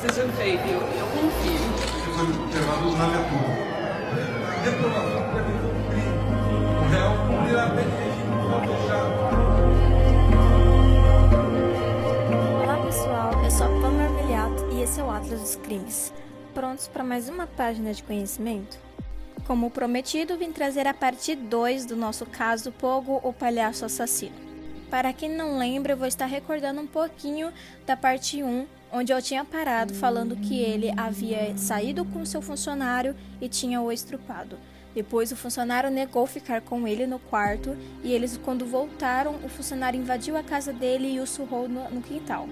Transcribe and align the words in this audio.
seja 0.00 0.26
feito. 0.32 0.66
Eu, 0.66 0.80
eu 0.80 1.06
confio. 1.08 1.52
Isso 1.52 2.10
foi 2.16 2.24
observado 2.42 2.90
na 2.92 3.06
viatura. 3.06 3.70
Reprovação 4.64 5.34
deve 5.34 5.52
cumprir. 5.60 6.08
O 6.78 6.84
réu 6.88 7.10
cumprirá 7.26 7.64
que 7.70 7.76
regime 7.76 8.34
fechado. 8.66 9.12
Olá 12.62 12.76
pessoal, 12.86 13.44
eu 13.44 13.50
sou 13.50 13.66
a 13.66 13.68
Pamela 13.68 14.10
Meliato 14.22 14.68
e 14.72 14.82
esse 14.82 15.00
é 15.00 15.04
o 15.04 15.10
Atlas 15.10 15.40
dos 15.40 15.56
Crimes. 15.56 16.12
Prontos 16.54 16.88
para 16.88 17.04
mais 17.04 17.28
uma 17.28 17.46
página 17.46 17.92
de 17.92 18.02
conhecimento? 18.02 18.78
Como 19.46 19.70
prometido, 19.70 20.38
vim 20.38 20.50
trazer 20.52 20.86
a 20.86 20.94
parte 20.94 21.34
2 21.34 21.84
do 21.84 21.96
nosso 21.96 22.24
caso 22.24 22.72
Pogo, 22.72 23.20
o 23.22 23.32
palhaço 23.32 23.84
assassino. 23.84 24.50
Para 24.90 25.12
quem 25.12 25.28
não 25.28 25.58
lembra, 25.58 25.92
eu 25.92 25.96
vou 25.96 26.06
estar 26.06 26.26
recordando 26.26 26.80
um 26.80 26.86
pouquinho 26.86 27.52
da 27.86 27.96
parte 27.96 28.42
1, 28.42 28.66
onde 28.92 29.12
eu 29.12 29.22
tinha 29.22 29.44
parado 29.44 29.94
falando 29.94 30.36
que 30.36 30.58
ele 30.58 30.92
havia 30.96 31.56
saído 31.56 32.04
com 32.04 32.24
seu 32.24 32.42
funcionário 32.42 33.14
e 33.40 33.48
tinha 33.48 33.80
o 33.80 33.92
estrupado. 33.92 34.58
Depois 34.94 35.30
o 35.30 35.36
funcionário 35.36 35.90
negou 35.90 36.26
ficar 36.26 36.60
com 36.60 36.86
ele 36.86 37.06
no 37.06 37.18
quarto 37.18 37.76
e 38.02 38.12
eles, 38.12 38.36
quando 38.36 38.66
voltaram, 38.66 39.36
o 39.44 39.48
funcionário 39.48 40.00
invadiu 40.00 40.36
a 40.36 40.42
casa 40.42 40.72
dele 40.72 41.12
e 41.12 41.20
o 41.20 41.26
surrou 41.26 41.68
no, 41.68 41.88
no 41.90 42.02
quintal. 42.02 42.48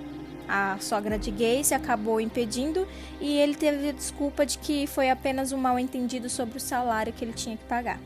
A 0.49 0.79
sogra 0.81 1.19
de 1.19 1.31
Gacy 1.31 1.75
acabou 1.75 2.21
impedindo 2.21 2.87
e 3.21 3.37
ele 3.37 3.55
teve 3.55 3.89
a 3.89 3.93
desculpa 3.93 4.47
de 4.47 4.57
que 4.59 4.87
foi 4.87 5.11
apenas 5.11 5.53
um 5.53 5.59
mal 5.59 5.79
entendido 5.79 6.31
sobre 6.31 6.57
o 6.57 6.61
salário 6.61 7.13
que 7.13 7.25
ele 7.25 7.35
tinha 7.35 7.57
que 7.57 7.65
pagar. 7.65 8.01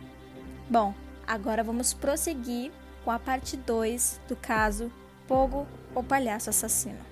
Bom, 0.69 0.95
agora 1.27 1.63
vamos 1.63 1.93
prosseguir 1.93 2.73
com 3.05 3.11
a 3.11 3.19
parte 3.19 3.57
2 3.57 4.21
do 4.27 4.35
caso 4.35 4.91
Pogo, 5.29 5.67
o 5.95 6.03
palhaço 6.03 6.51
assassino. 6.51 7.12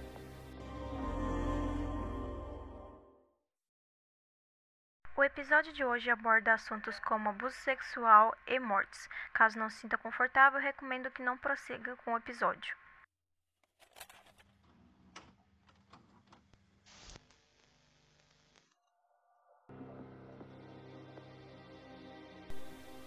Episódio 5.50 5.72
de 5.72 5.84
hoje 5.84 6.08
aborda 6.08 6.54
assuntos 6.54 6.96
como 7.00 7.28
abuso 7.28 7.56
sexual 7.56 8.32
e 8.46 8.60
mortes. 8.60 9.08
Caso 9.34 9.58
não 9.58 9.68
se 9.68 9.78
sinta 9.78 9.98
confortável, 9.98 10.60
recomendo 10.60 11.10
que 11.10 11.24
não 11.24 11.36
prossiga 11.36 11.96
com 12.04 12.12
o 12.12 12.18
episódio. 12.18 12.76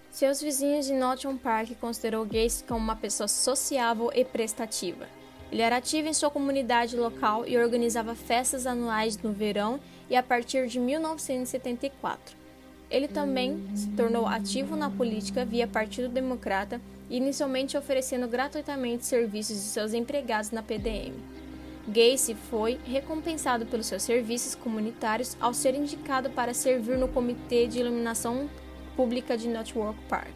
Seus 0.09 0.41
vizinhos 0.41 0.85
de 0.85 0.93
Nottingham 0.93 1.37
Park 1.37 1.69
considerou 1.79 2.25
Gacy 2.25 2.65
como 2.65 2.79
uma 2.79 2.97
pessoa 2.97 3.29
sociável 3.29 4.11
e 4.13 4.25
prestativa. 4.25 5.07
Ele 5.49 5.61
era 5.61 5.77
ativo 5.77 6.09
em 6.09 6.13
sua 6.13 6.29
comunidade 6.29 6.97
local 6.97 7.47
e 7.47 7.57
organizava 7.57 8.13
festas 8.15 8.67
anuais 8.67 9.17
no 9.17 9.31
verão 9.31 9.79
e 10.09 10.15
a 10.15 10.23
partir 10.23 10.67
de 10.67 10.79
1974. 10.79 12.35
Ele 12.89 13.07
também 13.07 13.63
se 13.75 13.87
tornou 13.89 14.27
ativo 14.27 14.75
na 14.75 14.89
política 14.89 15.43
via 15.43 15.67
Partido 15.67 16.09
Democrata, 16.09 16.79
inicialmente 17.09 17.75
oferecendo 17.75 18.27
gratuitamente 18.27 19.05
serviços 19.05 19.55
de 19.55 19.63
seus 19.63 19.93
empregados 19.93 20.51
na 20.51 20.61
PDM. 20.61 21.13
Gacy 21.87 22.35
foi 22.49 22.79
recompensado 22.85 23.65
pelos 23.65 23.87
seus 23.87 24.03
serviços 24.03 24.55
comunitários 24.55 25.35
ao 25.39 25.53
ser 25.53 25.75
indicado 25.75 26.29
para 26.29 26.53
servir 26.53 26.97
no 26.97 27.07
Comitê 27.07 27.67
de 27.67 27.79
Iluminação 27.79 28.49
Pública 28.95 29.37
de 29.37 29.49
Norfolk 29.49 29.99
Park. 30.07 30.31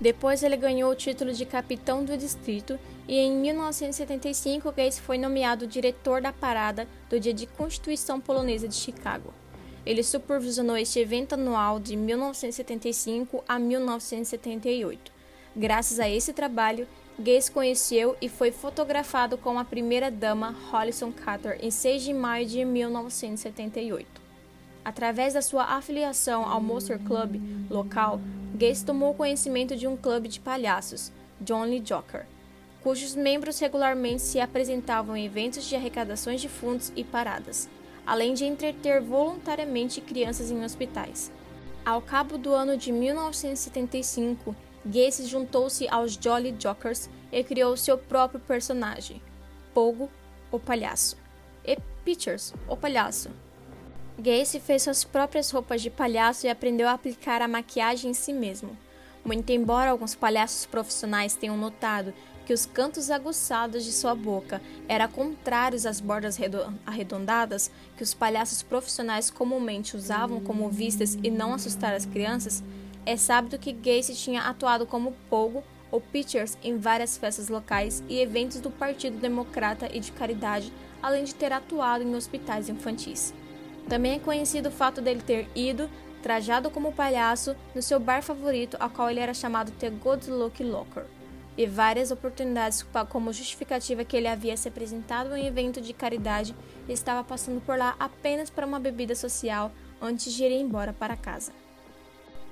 Depois 0.00 0.42
ele 0.42 0.56
ganhou 0.56 0.90
o 0.90 0.94
título 0.94 1.32
de 1.32 1.44
capitão 1.44 2.04
do 2.04 2.16
distrito 2.16 2.78
e 3.08 3.18
em 3.18 3.32
1975 3.36 4.72
Gacy 4.72 5.00
foi 5.00 5.18
nomeado 5.18 5.66
diretor 5.66 6.20
da 6.20 6.32
parada 6.32 6.88
do 7.08 7.20
Dia 7.20 7.32
de 7.32 7.46
Constituição 7.46 8.20
Polonesa 8.20 8.66
de 8.66 8.74
Chicago. 8.74 9.32
Ele 9.84 10.02
supervisionou 10.02 10.76
este 10.76 10.98
evento 10.98 11.34
anual 11.34 11.78
de 11.78 11.96
1975 11.96 13.44
a 13.48 13.58
1978. 13.58 15.12
Graças 15.54 16.00
a 16.00 16.08
esse 16.08 16.32
trabalho, 16.32 16.88
Gacy 17.18 17.50
conheceu 17.50 18.16
e 18.20 18.28
foi 18.28 18.50
fotografado 18.50 19.38
com 19.38 19.58
a 19.58 19.64
primeira-dama 19.64 20.54
Hollison 20.70 21.12
Carter 21.12 21.58
em 21.62 21.70
6 21.70 22.02
de 22.02 22.12
maio 22.12 22.46
de 22.46 22.64
1978. 22.64 24.20
Através 24.84 25.34
da 25.34 25.42
sua 25.42 25.64
afiliação 25.64 26.44
ao 26.44 26.60
Monster 26.60 26.98
Club 26.98 27.40
local, 27.70 28.20
Gacy 28.54 28.84
tomou 28.84 29.14
conhecimento 29.14 29.76
de 29.76 29.86
um 29.86 29.96
clube 29.96 30.28
de 30.28 30.40
palhaços, 30.40 31.12
John 31.40 31.64
Lee 31.64 31.80
Joker, 31.80 32.26
cujos 32.86 33.16
membros 33.16 33.58
regularmente 33.58 34.22
se 34.22 34.38
apresentavam 34.38 35.16
em 35.16 35.26
eventos 35.26 35.64
de 35.64 35.74
arrecadações 35.74 36.40
de 36.40 36.48
fundos 36.48 36.92
e 36.94 37.02
paradas, 37.02 37.68
além 38.06 38.32
de 38.32 38.44
entreter 38.44 39.02
voluntariamente 39.02 40.00
crianças 40.00 40.52
em 40.52 40.64
hospitais. 40.64 41.32
Ao 41.84 42.00
cabo 42.00 42.38
do 42.38 42.54
ano 42.54 42.76
de 42.76 42.92
1975, 42.92 44.54
Gacy 44.84 45.26
juntou-se 45.26 45.88
aos 45.88 46.12
Jolly 46.12 46.54
Jokers 46.56 47.10
e 47.32 47.42
criou 47.42 47.76
seu 47.76 47.98
próprio 47.98 48.38
personagem, 48.38 49.20
Pogo, 49.74 50.08
o 50.52 50.60
palhaço, 50.60 51.16
e 51.64 51.76
Pitchers, 52.04 52.54
o 52.68 52.76
palhaço, 52.76 53.30
Gacy 54.16 54.60
fez 54.60 54.84
suas 54.84 55.02
próprias 55.02 55.50
roupas 55.50 55.82
de 55.82 55.90
palhaço 55.90 56.46
e 56.46 56.48
aprendeu 56.48 56.86
a 56.86 56.92
aplicar 56.92 57.42
a 57.42 57.48
maquiagem 57.48 58.12
em 58.12 58.14
si 58.14 58.32
mesmo. 58.32 58.78
Muito 59.24 59.50
embora 59.50 59.90
alguns 59.90 60.14
palhaços 60.14 60.66
profissionais 60.66 61.34
tenham 61.34 61.56
notado 61.56 62.14
que 62.46 62.54
os 62.54 62.64
cantos 62.64 63.10
aguçados 63.10 63.84
de 63.84 63.92
sua 63.92 64.14
boca 64.14 64.62
eram 64.88 65.08
contrários 65.08 65.84
às 65.84 66.00
bordas 66.00 66.38
arredondadas 66.86 67.70
que 67.96 68.04
os 68.04 68.14
palhaços 68.14 68.62
profissionais 68.62 69.28
comumente 69.30 69.96
usavam 69.96 70.40
como 70.40 70.70
vistas 70.70 71.18
e 71.24 71.30
não 71.30 71.52
assustar 71.52 71.92
as 71.92 72.06
crianças, 72.06 72.62
é 73.04 73.16
sábio 73.16 73.58
que 73.58 73.72
Gacy 73.72 74.14
tinha 74.14 74.42
atuado 74.42 74.86
como 74.86 75.14
pogo 75.28 75.62
ou 75.90 76.00
pitchers 76.00 76.56
em 76.62 76.78
várias 76.78 77.16
festas 77.16 77.48
locais 77.48 78.02
e 78.08 78.20
eventos 78.20 78.60
do 78.60 78.70
Partido 78.70 79.18
Democrata 79.18 79.88
e 79.92 79.98
de 79.98 80.12
caridade, 80.12 80.72
além 81.02 81.24
de 81.24 81.34
ter 81.34 81.52
atuado 81.52 82.04
em 82.04 82.14
hospitais 82.14 82.68
infantis. 82.68 83.34
Também 83.88 84.14
é 84.14 84.18
conhecido 84.18 84.68
o 84.68 84.72
fato 84.72 85.00
dele 85.00 85.22
ter 85.24 85.48
ido, 85.54 85.88
trajado 86.22 86.70
como 86.70 86.92
palhaço, 86.92 87.54
no 87.74 87.82
seu 87.82 88.00
bar 88.00 88.22
favorito, 88.22 88.76
ao 88.80 88.90
qual 88.90 89.08
ele 89.08 89.20
era 89.20 89.32
chamado 89.32 89.70
The 89.72 89.90
Good 89.90 90.28
Luck 90.30 90.62
Locker, 90.64 91.04
e 91.56 91.66
várias 91.66 92.10
oportunidades 92.10 92.84
como 93.08 93.32
justificativa 93.32 94.04
que 94.04 94.16
ele 94.16 94.28
havia 94.28 94.56
se 94.56 94.68
apresentado 94.68 95.34
em 95.34 95.42
um 95.42 95.46
evento 95.46 95.80
de 95.80 95.92
caridade 95.92 96.54
e 96.88 96.92
estava 96.92 97.24
passando 97.24 97.60
por 97.60 97.78
lá 97.78 97.96
apenas 97.98 98.50
para 98.50 98.66
uma 98.66 98.78
bebida 98.78 99.14
social 99.14 99.72
antes 100.00 100.32
de 100.32 100.44
ir 100.44 100.52
embora 100.52 100.92
para 100.92 101.16
casa. 101.16 101.52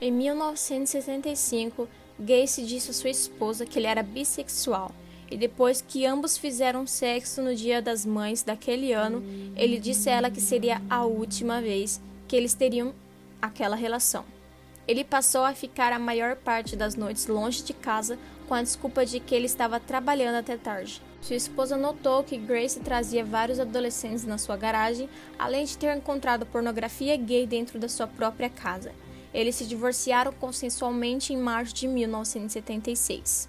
Em 0.00 0.10
1965, 0.10 1.88
Gacy 2.18 2.64
disse 2.64 2.90
a 2.90 2.94
sua 2.94 3.10
esposa 3.10 3.66
que 3.66 3.78
ele 3.78 3.86
era 3.86 4.02
bissexual 4.02 4.90
e 5.30 5.36
depois 5.36 5.80
que 5.80 6.06
ambos 6.06 6.36
fizeram 6.36 6.86
sexo 6.86 7.42
no 7.42 7.54
Dia 7.54 7.80
das 7.80 8.04
Mães 8.04 8.42
daquele 8.42 8.92
ano, 8.92 9.22
ele 9.56 9.78
disse 9.78 10.08
a 10.08 10.12
ela 10.14 10.30
que 10.30 10.40
seria 10.40 10.80
a 10.88 11.04
última 11.04 11.60
vez 11.60 12.00
que 12.28 12.36
eles 12.36 12.54
teriam 12.54 12.94
aquela 13.40 13.76
relação. 13.76 14.24
Ele 14.86 15.02
passou 15.02 15.44
a 15.44 15.54
ficar 15.54 15.92
a 15.92 15.98
maior 15.98 16.36
parte 16.36 16.76
das 16.76 16.94
noites 16.94 17.26
longe 17.26 17.62
de 17.62 17.72
casa 17.72 18.18
com 18.44 18.54
a 18.54 18.62
desculpa 18.62 19.04
de 19.04 19.20
que 19.20 19.34
ele 19.34 19.46
estava 19.46 19.80
trabalhando 19.80 20.36
até 20.36 20.56
tarde. 20.56 21.00
Sua 21.20 21.36
esposa 21.36 21.76
notou 21.76 22.22
que 22.22 22.36
Grace 22.36 22.78
trazia 22.80 23.24
vários 23.24 23.58
adolescentes 23.58 24.24
na 24.24 24.36
sua 24.38 24.56
garagem, 24.56 25.08
além 25.38 25.64
de 25.64 25.78
ter 25.78 25.96
encontrado 25.96 26.46
pornografia 26.46 27.16
gay 27.16 27.46
dentro 27.46 27.78
da 27.78 27.88
sua 27.88 28.06
própria 28.06 28.50
casa. 28.50 28.92
Eles 29.32 29.56
se 29.56 29.66
divorciaram 29.66 30.32
consensualmente 30.32 31.32
em 31.32 31.36
março 31.36 31.74
de 31.74 31.88
1976. 31.88 33.48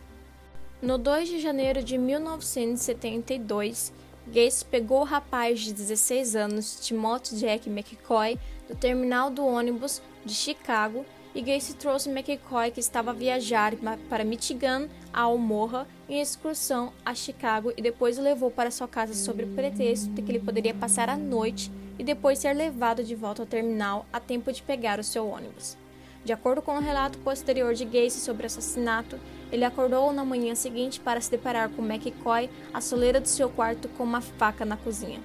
No 0.82 0.98
2 0.98 1.30
de 1.30 1.40
janeiro 1.40 1.84
de 1.84 1.98
1972, 1.98 3.92
Gates 4.28 4.64
pegou 4.64 5.02
o 5.02 5.06
rapaz 5.06 5.60
de 5.60 5.74
16 5.74 6.36
anos, 6.36 6.80
Timothy 6.82 7.36
Jack 7.38 7.70
McCoy, 7.70 8.40
do 8.68 8.76
terminal 8.76 9.30
do 9.30 9.46
ônibus 9.46 10.02
de 10.26 10.34
Chicago 10.34 11.06
e 11.36 11.42
Gacy 11.42 11.74
trouxe 11.76 12.10
McCoy, 12.10 12.72
que 12.72 12.80
estava 12.80 13.12
a 13.12 13.14
viajar 13.14 13.74
para 14.10 14.24
Michigan, 14.24 14.88
a 15.14 15.24
Almorra, 15.24 15.86
em 16.08 16.22
excursão 16.22 16.94
a 17.06 17.14
Chicago 17.14 17.74
e 17.76 17.82
depois 17.82 18.18
o 18.18 18.22
levou 18.22 18.50
para 18.50 18.72
sua 18.72 18.88
casa 18.88 19.14
sob 19.14 19.44
o 19.44 19.48
pretexto 19.54 20.10
de 20.12 20.22
que 20.22 20.32
ele 20.32 20.40
poderia 20.40 20.74
passar 20.74 21.10
a 21.10 21.18
noite 21.18 21.70
e 22.00 22.04
depois 22.06 22.40
ser 22.40 22.54
levado 22.54 23.04
de 23.04 23.16
volta 23.16 23.42
ao 23.42 23.46
terminal 23.46 24.06
a 24.14 24.20
tempo 24.20 24.52
de 24.54 24.64
pegar 24.64 24.98
o 24.98 25.04
seu 25.04 25.28
ônibus. 25.28 25.78
De 26.24 26.32
acordo 26.32 26.62
com 26.62 26.78
o 26.78 26.82
relato 26.82 27.20
posterior 27.20 27.74
de 27.74 27.84
Gacy 27.84 28.20
sobre 28.20 28.44
o 28.44 28.46
assassinato, 28.48 29.20
ele 29.52 29.66
acordou 29.66 30.12
na 30.14 30.24
manhã 30.24 30.56
seguinte 30.56 31.02
para 31.02 31.20
se 31.20 31.30
deparar 31.30 31.70
com 31.70 31.86
McCoy 31.86 32.50
à 32.74 32.80
soleira 32.80 33.20
do 33.20 33.28
seu 33.28 33.50
quarto 33.50 33.90
com 33.90 34.06
uma 34.06 34.22
faca 34.22 34.64
na 34.64 34.78
cozinha. 34.78 35.22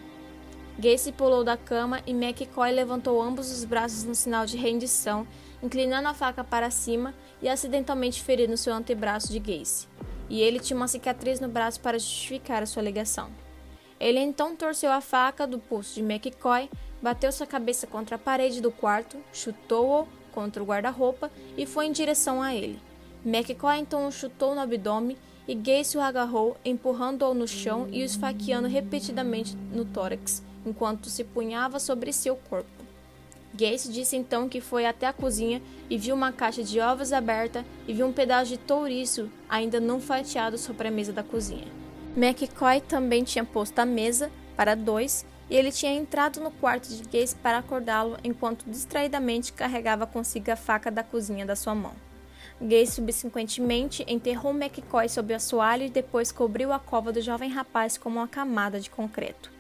Gacy 0.79 1.13
pulou 1.13 1.45
da 1.45 1.57
cama 1.57 2.01
e 2.07 2.11
McCoy 2.11 2.73
levantou 2.73 3.21
ambos 3.21 3.51
os 3.51 3.65
braços 3.65 4.05
no 4.05 4.15
sinal 4.15 4.47
de 4.47 4.57
rendição, 4.57 5.27
inclinando 5.63 6.09
a 6.09 6.15
faca 6.15 6.43
para 6.43 6.71
cima 6.71 7.15
e 7.43 7.49
acidentalmente 7.49 8.23
ferindo 8.23 8.57
seu 8.57 8.75
antebraço 8.75 9.33
de 9.33 9.39
Gacy. 9.39 9.89
E 10.29 10.41
ele 10.41 10.61
tinha 10.61 10.77
uma 10.77 10.89
cicatriz 10.89 11.41
no 11.41 11.49
braço 11.49 11.81
para 11.81 11.99
justificar 11.99 12.63
a 12.63 12.67
sua 12.67 12.83
alegação. 12.83 13.31
Ele 13.99 14.19
então 14.19 14.57
torceu 14.57 14.91
a 14.91 15.01
faca 15.01 15.47
do 15.47 15.59
pulso 15.59 15.95
de 15.95 16.01
McCoy, 16.01 16.71
bateu 17.03 17.31
sua 17.31 17.47
cabeça 17.47 17.87
contra 17.87 18.17
a 18.17 18.19
parede 18.19 18.61
do 18.61 18.71
quarto, 18.71 19.19
chutou-o 19.33 20.09
contra 20.33 20.63
o 20.63 20.67
guarda-roupa 20.67 21.31
e 21.57 21.67
foi 21.67 21.87
em 21.87 21.93
direção 21.93 22.41
a 22.41 22.55
ele. 22.55 22.81
McCoy 23.25 23.79
então 23.79 24.07
o 24.07 24.13
chutou 24.13 24.55
no 24.55 24.61
abdômen 24.61 25.19
e 25.47 25.55
Gacy 25.55 25.99
o 25.99 26.01
agarrou, 26.01 26.57
empurrando-o 26.65 27.35
no 27.35 27.47
chão 27.47 27.89
e 27.91 28.03
o 28.03 28.05
esfaqueando 28.05 28.69
repetidamente 28.69 29.57
no 29.73 29.85
tórax, 29.85 30.43
enquanto 30.65 31.11
se 31.11 31.25
punhava 31.25 31.81
sobre 31.81 32.13
seu 32.13 32.37
corpo. 32.37 32.80
Gacy 33.61 33.93
disse 33.93 34.17
então 34.17 34.49
que 34.49 34.59
foi 34.59 34.87
até 34.87 35.07
a 35.07 35.13
cozinha 35.13 35.61
e 35.91 35.99
viu 35.99 36.15
uma 36.15 36.33
caixa 36.33 36.63
de 36.65 36.81
ovos 36.81 37.13
aberta 37.13 37.65
e 37.87 37.93
viu 37.93 38.07
um 38.07 38.13
pedaço 38.13 38.51
de 38.51 38.57
touriço 38.57 39.31
ainda 39.49 39.79
não 39.79 40.01
fatiado 40.01 40.57
sobre 40.57 40.89
a 40.89 40.91
mesa 40.91 41.13
da 41.13 41.23
cozinha. 41.23 41.67
McCoy 42.17 42.81
também 42.81 43.23
tinha 43.23 43.45
posto 43.45 43.79
a 43.79 43.85
mesa 43.85 44.31
para 44.57 44.75
dois 44.75 45.27
e 45.51 45.57
ele 45.57 45.71
tinha 45.71 45.93
entrado 45.93 46.41
no 46.41 46.51
quarto 46.51 46.89
de 46.89 47.03
Gacy 47.03 47.37
para 47.37 47.59
acordá-lo 47.59 48.17
enquanto 48.25 48.65
distraidamente 48.65 49.53
carregava 49.53 50.07
consigo 50.07 50.51
a 50.51 50.57
faca 50.57 50.91
da 50.91 51.03
cozinha 51.03 51.45
da 51.45 51.55
sua 51.55 51.75
mão. 51.75 51.93
Gacy 52.61 52.93
subsequentemente 52.93 54.05
enterrou 54.09 54.55
McCoy 54.55 55.09
sob 55.09 55.33
o 55.33 55.37
assoalho 55.37 55.85
e 55.85 55.91
depois 55.91 56.33
cobriu 56.33 56.73
a 56.73 56.79
cova 56.79 57.13
do 57.13 57.21
jovem 57.21 57.51
rapaz 57.51 57.99
com 57.99 58.09
uma 58.09 58.27
camada 58.27 58.81
de 58.81 58.89
concreto. 58.89 59.51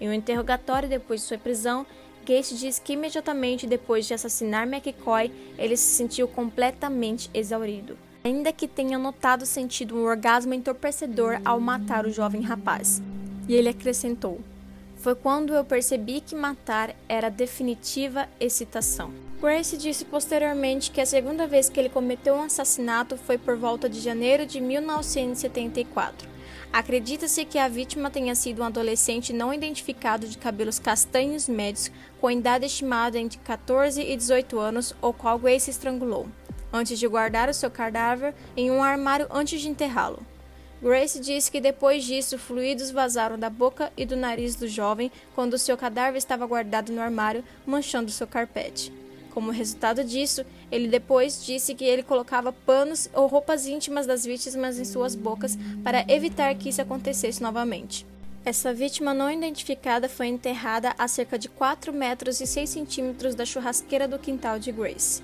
Em 0.00 0.08
um 0.08 0.12
interrogatório 0.12 0.88
depois 0.88 1.20
de 1.20 1.26
sua 1.26 1.38
prisão, 1.38 1.84
Gacy 2.28 2.56
diz 2.56 2.78
que 2.78 2.92
imediatamente 2.92 3.66
depois 3.66 4.06
de 4.06 4.12
assassinar 4.12 4.68
McCoy, 4.68 5.32
ele 5.56 5.78
se 5.78 5.96
sentiu 5.96 6.28
completamente 6.28 7.30
exaurido, 7.32 7.96
ainda 8.22 8.52
que 8.52 8.68
tenha 8.68 8.98
notado 8.98 9.46
sentido 9.46 9.96
um 9.96 10.04
orgasmo 10.04 10.52
entorpecedor 10.52 11.40
ao 11.42 11.58
matar 11.58 12.04
o 12.04 12.12
jovem 12.12 12.42
rapaz. 12.42 13.00
E 13.48 13.54
ele 13.54 13.70
acrescentou: 13.70 14.38
Foi 14.98 15.14
quando 15.14 15.54
eu 15.54 15.64
percebi 15.64 16.20
que 16.20 16.34
matar 16.34 16.94
era 17.08 17.30
definitiva 17.30 18.28
excitação. 18.38 19.10
Grace 19.40 19.78
disse 19.78 20.04
posteriormente 20.04 20.90
que 20.90 21.00
a 21.00 21.06
segunda 21.06 21.46
vez 21.46 21.70
que 21.70 21.80
ele 21.80 21.88
cometeu 21.88 22.34
um 22.34 22.42
assassinato 22.42 23.16
foi 23.16 23.38
por 23.38 23.56
volta 23.56 23.88
de 23.88 24.00
janeiro 24.00 24.44
de 24.44 24.60
1974. 24.60 26.28
Acredita-se 26.72 27.44
que 27.44 27.58
a 27.58 27.66
vítima 27.66 28.10
tenha 28.10 28.34
sido 28.34 28.62
um 28.62 28.64
adolescente 28.64 29.32
não 29.32 29.52
identificado 29.52 30.28
de 30.28 30.36
cabelos 30.36 30.78
castanhos 30.78 31.48
médios, 31.48 31.90
com 32.20 32.30
idade 32.30 32.66
estimada 32.66 33.18
entre 33.18 33.38
14 33.38 34.02
e 34.02 34.16
18 34.16 34.58
anos, 34.58 34.94
o 35.00 35.12
qual 35.12 35.38
Grace 35.38 35.70
estrangulou, 35.70 36.28
antes 36.72 36.98
de 36.98 37.08
guardar 37.08 37.48
o 37.48 37.54
seu 37.54 37.70
cadáver 37.70 38.34
em 38.56 38.70
um 38.70 38.82
armário 38.82 39.26
antes 39.30 39.60
de 39.60 39.68
enterrá-lo. 39.68 40.22
Grace 40.80 41.18
disse 41.18 41.50
que 41.50 41.60
depois 41.60 42.04
disso, 42.04 42.38
fluidos 42.38 42.90
vazaram 42.90 43.38
da 43.38 43.50
boca 43.50 43.90
e 43.96 44.06
do 44.06 44.14
nariz 44.14 44.54
do 44.54 44.68
jovem 44.68 45.10
quando 45.34 45.58
seu 45.58 45.76
cadáver 45.76 46.18
estava 46.18 46.46
guardado 46.46 46.92
no 46.92 47.00
armário, 47.00 47.42
manchando 47.66 48.10
seu 48.12 48.26
carpete. 48.26 48.92
Como 49.32 49.50
resultado 49.50 50.02
disso, 50.02 50.44
ele 50.70 50.88
depois 50.88 51.44
disse 51.44 51.74
que 51.74 51.84
ele 51.84 52.02
colocava 52.02 52.52
panos 52.52 53.08
ou 53.12 53.26
roupas 53.26 53.66
íntimas 53.66 54.06
das 54.06 54.24
vítimas 54.24 54.78
em 54.78 54.84
suas 54.84 55.14
bocas 55.14 55.56
para 55.84 56.04
evitar 56.12 56.54
que 56.54 56.68
isso 56.68 56.82
acontecesse 56.82 57.42
novamente. 57.42 58.06
Essa 58.44 58.72
vítima 58.72 59.12
não 59.12 59.30
identificada 59.30 60.08
foi 60.08 60.28
enterrada 60.28 60.94
a 60.96 61.06
cerca 61.06 61.38
de 61.38 61.48
4 61.48 61.92
metros 61.92 62.40
e 62.40 62.46
6 62.46 62.70
centímetros 62.70 63.34
da 63.34 63.44
churrasqueira 63.44 64.08
do 64.08 64.18
quintal 64.18 64.58
de 64.58 64.72
Grace. 64.72 65.22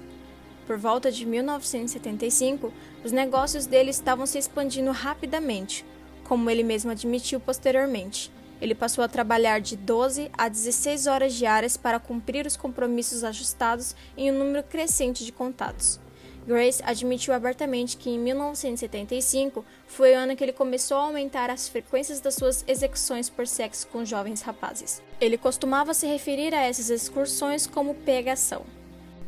Por 0.66 0.76
volta 0.78 1.10
de 1.10 1.24
1975, 1.24 2.72
os 3.04 3.12
negócios 3.12 3.66
dele 3.66 3.90
estavam 3.90 4.26
se 4.26 4.38
expandindo 4.38 4.90
rapidamente, 4.90 5.84
como 6.24 6.48
ele 6.50 6.62
mesmo 6.62 6.90
admitiu 6.90 7.38
posteriormente. 7.38 8.30
Ele 8.64 8.74
passou 8.74 9.04
a 9.04 9.08
trabalhar 9.08 9.60
de 9.60 9.76
12 9.76 10.30
a 10.32 10.48
16 10.48 11.06
horas 11.06 11.34
diárias 11.34 11.76
para 11.76 12.00
cumprir 12.00 12.46
os 12.46 12.56
compromissos 12.56 13.22
ajustados 13.22 13.94
em 14.16 14.32
um 14.32 14.38
número 14.38 14.62
crescente 14.62 15.22
de 15.22 15.30
contatos. 15.30 16.00
Grace 16.46 16.82
admitiu 16.82 17.34
abertamente 17.34 17.98
que 17.98 18.08
em 18.08 18.18
1975 18.18 19.62
foi 19.86 20.14
o 20.14 20.18
ano 20.18 20.34
que 20.34 20.42
ele 20.42 20.52
começou 20.54 20.96
a 20.96 21.02
aumentar 21.02 21.50
as 21.50 21.68
frequências 21.68 22.20
das 22.20 22.36
suas 22.36 22.64
execuções 22.66 23.28
por 23.28 23.46
sexo 23.46 23.86
com 23.88 24.02
jovens 24.02 24.40
rapazes. 24.40 25.02
Ele 25.20 25.36
costumava 25.36 25.92
se 25.92 26.06
referir 26.06 26.54
a 26.54 26.62
essas 26.62 26.88
excursões 26.88 27.66
como 27.66 27.94
pegação. 27.94 28.64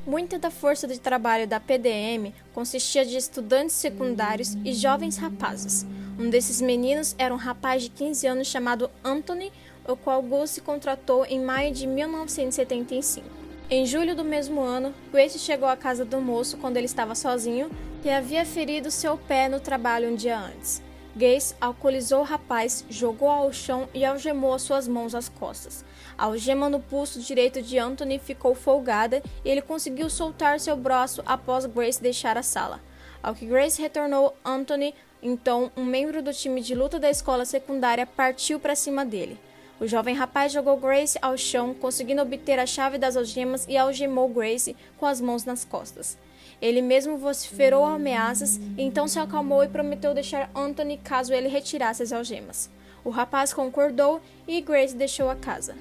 Muita 0.07 0.39
da 0.39 0.53
força 0.53 0.87
de 0.87 1.01
trabalho 1.01 1.49
da 1.49 1.59
PDM 1.59 2.33
consistia 2.55 3.05
de 3.05 3.17
estudantes 3.17 3.75
secundários 3.75 4.57
e 4.65 4.73
jovens 4.73 5.17
rapazes. 5.17 5.85
Um 6.17 6.31
desses 6.31 6.61
meninos 6.61 7.17
era 7.19 7.35
um 7.35 7.37
rapaz 7.37 7.83
de 7.83 7.89
15 7.89 8.25
anos 8.29 8.47
chamado 8.47 8.89
Anthony, 9.03 9.51
o 9.85 9.97
qual 9.97 10.23
Gus 10.23 10.51
se 10.51 10.61
contratou 10.61 11.25
em 11.25 11.41
maio 11.41 11.75
de 11.75 11.89
1975. 11.89 13.27
Em 13.69 13.85
julho 13.85 14.15
do 14.15 14.25
mesmo 14.25 14.61
ano, 14.61 14.95
Grace 15.11 15.41
chegou 15.41 15.69
à 15.69 15.77
casa 15.77 16.05
do 16.05 16.21
moço 16.21 16.57
quando 16.57 16.77
ele 16.77 16.87
estava 16.87 17.17
sozinho 17.17 17.69
e 18.05 18.09
havia 18.09 18.47
ferido 18.47 18.93
seu 18.93 19.19
pé 19.19 19.49
no 19.49 19.59
trabalho 19.59 20.09
um 20.09 20.15
dia 20.15 20.39
antes. 20.39 20.81
Gaze 21.17 21.55
alcoolizou 21.61 22.21
o 22.21 22.25
rapaz, 22.25 22.85
jogou 22.89 23.31
ao 23.31 23.53
chão 23.53 23.89
e 23.93 24.05
algemou 24.05 24.55
as 24.55 24.63
suas 24.63 24.87
mãos 24.87 25.15
às 25.15 25.29
costas. 25.29 25.85
A 26.19 26.25
algema 26.25 26.69
no 26.69 26.81
pulso 26.81 27.21
direito 27.21 27.61
de 27.61 27.79
Anthony 27.79 28.19
ficou 28.19 28.55
folgada 28.55 29.23
e 29.45 29.49
ele 29.51 29.61
conseguiu 29.61 30.09
soltar 30.09 30.59
seu 30.61 30.77
braço 30.77 31.23
após 31.27 31.67
Grace 31.67 32.03
deixar 32.03 32.39
a 32.39 32.43
sala. 32.43 32.81
Ao 33.23 33.35
que 33.35 33.47
Grace 33.47 33.81
retornou, 33.81 34.35
Anthony 34.45 34.95
então, 35.23 35.73
um 35.77 35.85
membro 35.85 36.23
do 36.23 36.33
time 36.33 36.61
de 36.61 36.75
luta 36.75 36.99
da 36.99 37.11
escola 37.11 37.45
secundária 37.45 38.07
partiu 38.07 38.61
para 38.61 38.77
cima 38.77 39.05
dele. 39.05 39.39
O 39.81 39.87
jovem 39.87 40.15
rapaz 40.15 40.53
jogou 40.53 40.77
Grace 40.77 41.19
ao 41.21 41.37
chão, 41.37 41.75
conseguindo 41.75 42.23
obter 42.23 42.59
a 42.59 42.67
chave 42.67 42.97
das 42.97 43.17
algemas 43.17 43.67
e 43.69 43.77
algemou 43.77 44.29
Grace 44.29 44.77
com 44.97 45.05
as 45.05 45.21
mãos 45.21 45.45
nas 45.45 45.65
costas. 45.65 46.17
Ele 46.63 46.81
mesmo 46.81 47.19
vociferou 47.19 47.85
ameaças, 47.85 48.59
então 48.79 49.07
se 49.09 49.19
acalmou 49.19 49.65
e 49.65 49.69
prometeu 49.69 50.15
deixar 50.15 50.51
Anthony 50.55 50.97
caso 50.97 51.35
ele 51.35 51.49
retirasse 51.49 52.03
as 52.03 52.13
algemas. 52.13 52.71
O 53.05 53.11
rapaz 53.11 53.53
concordou 53.53 54.21
e 54.49 54.61
Grace 54.61 54.95
deixou 54.95 55.29
a 55.29 55.37
casa. 55.37 55.75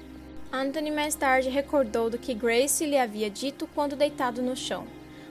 Anthony 0.52 0.90
mais 0.90 1.14
tarde 1.14 1.48
recordou 1.48 2.08
do 2.08 2.18
que 2.18 2.32
Grace 2.32 2.86
lhe 2.86 2.96
havia 2.96 3.28
dito 3.28 3.68
quando 3.74 3.96
deitado 3.96 4.40
no 4.40 4.56
chão. 4.56 4.86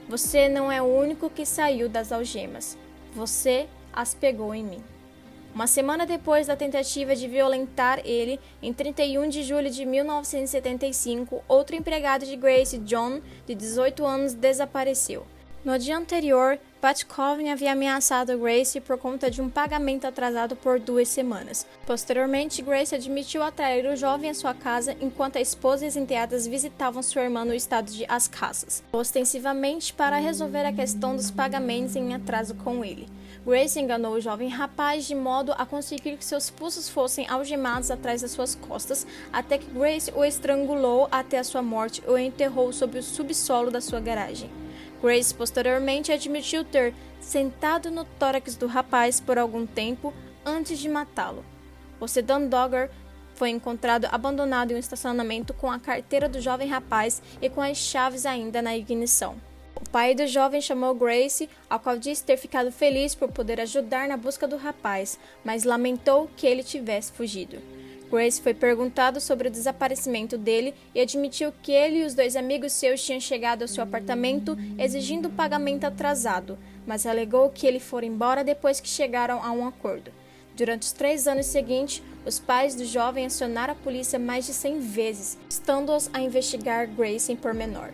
Você 0.08 0.48
não 0.48 0.70
é 0.70 0.80
o 0.80 0.84
único 0.84 1.28
que 1.30 1.44
saiu 1.44 1.88
das 1.88 2.12
algemas. 2.12 2.76
Você 3.12 3.66
as 3.92 4.14
pegou 4.14 4.54
em 4.54 4.62
mim. 4.62 4.84
Uma 5.54 5.66
semana 5.66 6.04
depois 6.04 6.48
da 6.48 6.54
tentativa 6.54 7.16
de 7.16 7.26
violentar 7.26 8.00
ele, 8.04 8.38
em 8.62 8.74
31 8.74 9.26
de 9.28 9.42
julho 9.42 9.70
de 9.70 9.86
1975, 9.86 11.42
outro 11.48 11.74
empregado 11.74 12.26
de 12.26 12.36
Grace, 12.36 12.76
John, 12.80 13.22
de 13.46 13.54
18 13.54 14.04
anos, 14.04 14.34
desapareceu. 14.34 15.26
No 15.64 15.78
dia 15.78 15.96
anterior, 15.96 16.58
Pat 16.80 17.04
Coven 17.06 17.50
havia 17.50 17.72
ameaçado 17.72 18.36
Grace 18.38 18.80
por 18.82 18.98
conta 18.98 19.30
de 19.30 19.40
um 19.40 19.48
pagamento 19.48 20.06
atrasado 20.06 20.54
por 20.54 20.78
duas 20.78 21.08
semanas. 21.08 21.66
Posteriormente, 21.86 22.60
Grace 22.60 22.94
admitiu 22.94 23.42
atrair 23.42 23.86
o 23.86 23.96
jovem 23.96 24.28
à 24.28 24.34
sua 24.34 24.52
casa 24.52 24.94
enquanto 25.00 25.36
a 25.36 25.40
esposa 25.40 25.84
e 25.84 25.88
as 25.88 25.96
enteadas 25.96 26.46
visitavam 26.46 27.02
sua 27.02 27.22
irmã 27.22 27.46
no 27.46 27.54
estado 27.54 27.90
de 27.90 28.04
Ascasas, 28.06 28.84
ostensivamente 28.92 29.94
para 29.94 30.18
resolver 30.18 30.66
a 30.66 30.72
questão 30.72 31.16
dos 31.16 31.30
pagamentos 31.30 31.96
em 31.96 32.14
atraso 32.14 32.54
com 32.56 32.84
ele. 32.84 33.08
Grace 33.44 33.80
enganou 33.80 34.12
o 34.12 34.20
jovem 34.20 34.48
rapaz 34.48 35.06
de 35.06 35.14
modo 35.14 35.52
a 35.56 35.64
conseguir 35.64 36.18
que 36.18 36.24
seus 36.24 36.50
pulsos 36.50 36.90
fossem 36.90 37.26
algemados 37.26 37.90
atrás 37.90 38.20
das 38.20 38.32
suas 38.32 38.54
costas, 38.54 39.06
até 39.32 39.56
que 39.56 39.70
Grace 39.70 40.12
o 40.14 40.22
estrangulou 40.22 41.08
até 41.10 41.38
a 41.38 41.44
sua 41.44 41.62
morte 41.62 42.02
e 42.06 42.10
o 42.10 42.18
enterrou 42.18 42.70
sob 42.70 42.98
o 42.98 43.02
subsolo 43.02 43.70
da 43.70 43.80
sua 43.80 43.98
garagem. 43.98 44.65
Grace 45.02 45.34
posteriormente 45.34 46.12
admitiu 46.12 46.64
ter 46.64 46.94
sentado 47.20 47.90
no 47.90 48.04
tórax 48.04 48.56
do 48.56 48.66
rapaz 48.66 49.20
por 49.20 49.38
algum 49.38 49.66
tempo 49.66 50.12
antes 50.44 50.78
de 50.78 50.88
matá-lo. 50.88 51.44
O 52.00 52.06
sedã 52.06 52.40
Dogger 52.40 52.90
foi 53.34 53.50
encontrado 53.50 54.06
abandonado 54.10 54.70
em 54.70 54.74
um 54.74 54.78
estacionamento 54.78 55.52
com 55.52 55.70
a 55.70 55.78
carteira 55.78 56.28
do 56.28 56.40
jovem 56.40 56.68
rapaz 56.68 57.22
e 57.40 57.50
com 57.50 57.60
as 57.60 57.76
chaves 57.76 58.24
ainda 58.24 58.62
na 58.62 58.76
ignição. 58.76 59.36
O 59.74 59.88
pai 59.90 60.14
do 60.14 60.26
jovem 60.26 60.60
chamou 60.60 60.94
Grace, 60.94 61.50
ao 61.68 61.78
qual 61.78 61.98
disse 61.98 62.24
ter 62.24 62.38
ficado 62.38 62.72
feliz 62.72 63.14
por 63.14 63.30
poder 63.30 63.60
ajudar 63.60 64.08
na 64.08 64.16
busca 64.16 64.48
do 64.48 64.56
rapaz, 64.56 65.18
mas 65.44 65.64
lamentou 65.64 66.30
que 66.34 66.46
ele 66.46 66.62
tivesse 66.62 67.12
fugido. 67.12 67.58
Grace 68.10 68.40
foi 68.40 68.54
perguntado 68.54 69.20
sobre 69.20 69.48
o 69.48 69.50
desaparecimento 69.50 70.38
dele 70.38 70.74
e 70.94 71.00
admitiu 71.00 71.52
que 71.62 71.72
ele 71.72 71.98
e 71.98 72.04
os 72.04 72.14
dois 72.14 72.36
amigos 72.36 72.72
seus 72.72 73.04
tinham 73.04 73.20
chegado 73.20 73.62
ao 73.62 73.68
seu 73.68 73.82
apartamento 73.82 74.56
exigindo 74.78 75.28
pagamento 75.28 75.84
atrasado, 75.84 76.56
mas 76.86 77.04
alegou 77.04 77.50
que 77.50 77.66
ele 77.66 77.80
fora 77.80 78.06
embora 78.06 78.44
depois 78.44 78.80
que 78.80 78.88
chegaram 78.88 79.42
a 79.42 79.50
um 79.50 79.66
acordo. 79.66 80.10
Durante 80.56 80.82
os 80.82 80.92
três 80.92 81.26
anos 81.26 81.46
seguintes, 81.46 82.02
os 82.24 82.38
pais 82.38 82.74
do 82.74 82.84
jovem 82.84 83.26
acionaram 83.26 83.74
a 83.74 83.76
polícia 83.76 84.18
mais 84.18 84.46
de 84.46 84.54
100 84.54 84.80
vezes, 84.80 85.38
estando-os 85.50 86.08
a 86.12 86.20
investigar 86.20 86.86
Grace 86.88 87.30
em 87.30 87.36
pormenor. 87.36 87.90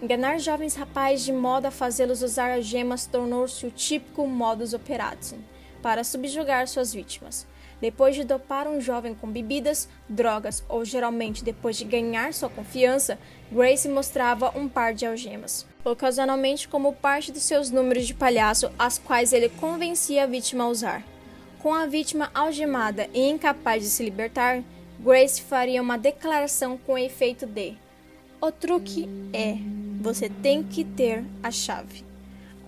Enganar 0.00 0.38
jovens 0.38 0.74
rapazes 0.76 1.26
de 1.26 1.32
modo 1.32 1.66
a 1.66 1.70
fazê-los 1.70 2.22
usar 2.22 2.52
algemas 2.52 3.04
tornou-se 3.04 3.66
o 3.66 3.70
típico 3.70 4.26
modus 4.26 4.72
operandi 4.72 5.36
para 5.82 6.02
subjugar 6.04 6.66
suas 6.68 6.94
vítimas. 6.94 7.46
Depois 7.80 8.14
de 8.14 8.24
dopar 8.24 8.68
um 8.68 8.80
jovem 8.80 9.14
com 9.14 9.30
bebidas, 9.30 9.88
drogas 10.08 10.62
ou 10.68 10.84
geralmente 10.84 11.42
depois 11.42 11.76
de 11.76 11.84
ganhar 11.84 12.34
sua 12.34 12.50
confiança, 12.50 13.18
Grace 13.50 13.88
mostrava 13.88 14.56
um 14.56 14.68
par 14.68 14.92
de 14.92 15.06
algemas, 15.06 15.66
ocasionalmente 15.84 16.68
como 16.68 16.92
parte 16.92 17.32
dos 17.32 17.42
seus 17.42 17.70
números 17.70 18.06
de 18.06 18.14
palhaço, 18.14 18.70
as 18.78 18.98
quais 18.98 19.32
ele 19.32 19.48
convencia 19.48 20.24
a 20.24 20.26
vítima 20.26 20.64
a 20.64 20.68
usar. 20.68 21.02
Com 21.58 21.72
a 21.72 21.86
vítima 21.86 22.30
algemada 22.34 23.08
e 23.14 23.28
incapaz 23.28 23.82
de 23.82 23.88
se 23.88 24.04
libertar, 24.04 24.62
Grace 24.98 25.40
faria 25.40 25.80
uma 25.80 25.96
declaração 25.96 26.76
com 26.76 26.92
o 26.92 26.98
efeito 26.98 27.46
de: 27.46 27.74
O 28.40 28.52
truque 28.52 29.08
é, 29.32 29.56
você 30.00 30.28
tem 30.28 30.62
que 30.62 30.84
ter 30.84 31.24
a 31.42 31.50
chave. 31.50 32.09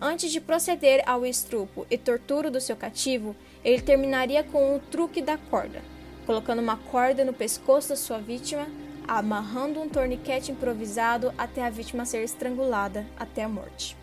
Antes 0.04 0.32
de 0.32 0.40
proceder 0.40 1.00
ao 1.06 1.25
estrupo 1.25 1.87
e 1.88 1.97
tortura 1.97 2.50
do 2.50 2.61
seu 2.61 2.75
cativo, 2.75 3.37
ele 3.64 3.80
terminaria 3.80 4.42
com 4.42 4.75
o 4.75 4.80
truque 4.80 5.23
da 5.23 5.38
corda, 5.38 5.80
colocando 6.26 6.61
uma 6.61 6.76
corda 6.76 7.25
no 7.25 7.32
pescoço 7.32 7.90
da 7.90 7.94
sua 7.94 8.18
vítima, 8.18 8.66
amarrando 9.06 9.80
um 9.80 9.88
torniquete 9.88 10.50
improvisado 10.50 11.32
até 11.38 11.64
a 11.64 11.71
vítima 11.71 12.04
ser 12.04 12.25
estrangulada 12.25 13.06
até 13.16 13.44
a 13.44 13.49
morte. 13.49 13.97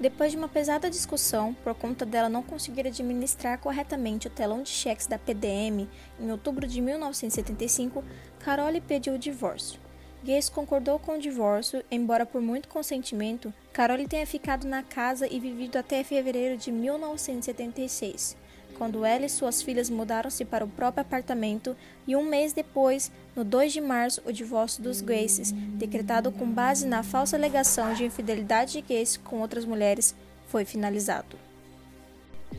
Depois 0.00 0.32
de 0.32 0.36
uma 0.36 0.48
pesada 0.48 0.90
discussão, 0.90 1.54
por 1.62 1.76
conta 1.76 2.04
dela 2.04 2.28
não 2.28 2.42
conseguir 2.42 2.84
administrar 2.88 3.60
corretamente 3.60 4.26
o 4.26 4.30
telão 4.30 4.64
de 4.64 4.70
cheques 4.70 5.06
da 5.06 5.16
PDM, 5.16 5.88
em 6.18 6.32
outubro 6.32 6.66
de 6.66 6.80
1975, 6.80 8.02
Carole 8.40 8.80
pediu 8.80 9.14
o 9.14 9.18
divórcio. 9.18 9.78
Gates 10.24 10.48
concordou 10.48 10.98
com 10.98 11.12
o 11.12 11.20
divórcio, 11.20 11.84
embora 11.88 12.26
por 12.26 12.40
muito 12.40 12.68
consentimento, 12.68 13.54
Carole 13.74 14.06
tenha 14.06 14.24
ficado 14.24 14.68
na 14.68 14.84
casa 14.84 15.26
e 15.28 15.40
vivido 15.40 15.76
até 15.76 16.04
fevereiro 16.04 16.56
de 16.56 16.70
1976, 16.70 18.36
quando 18.78 19.04
ela 19.04 19.26
e 19.26 19.28
suas 19.28 19.60
filhas 19.60 19.90
mudaram-se 19.90 20.44
para 20.44 20.64
o 20.64 20.68
próprio 20.68 21.02
apartamento, 21.02 21.76
e 22.06 22.14
um 22.14 22.22
mês 22.22 22.52
depois, 22.52 23.10
no 23.34 23.42
2 23.42 23.72
de 23.72 23.80
março, 23.80 24.22
o 24.24 24.32
divórcio 24.32 24.80
dos 24.80 25.00
Graces, 25.00 25.50
decretado 25.50 26.30
com 26.30 26.48
base 26.48 26.86
na 26.86 27.02
falsa 27.02 27.36
alegação 27.36 27.94
de 27.94 28.04
infidelidade 28.04 28.80
de 28.80 28.82
Gacy 28.82 29.18
com 29.18 29.40
outras 29.40 29.64
mulheres, 29.64 30.14
foi 30.46 30.64
finalizado. 30.64 31.36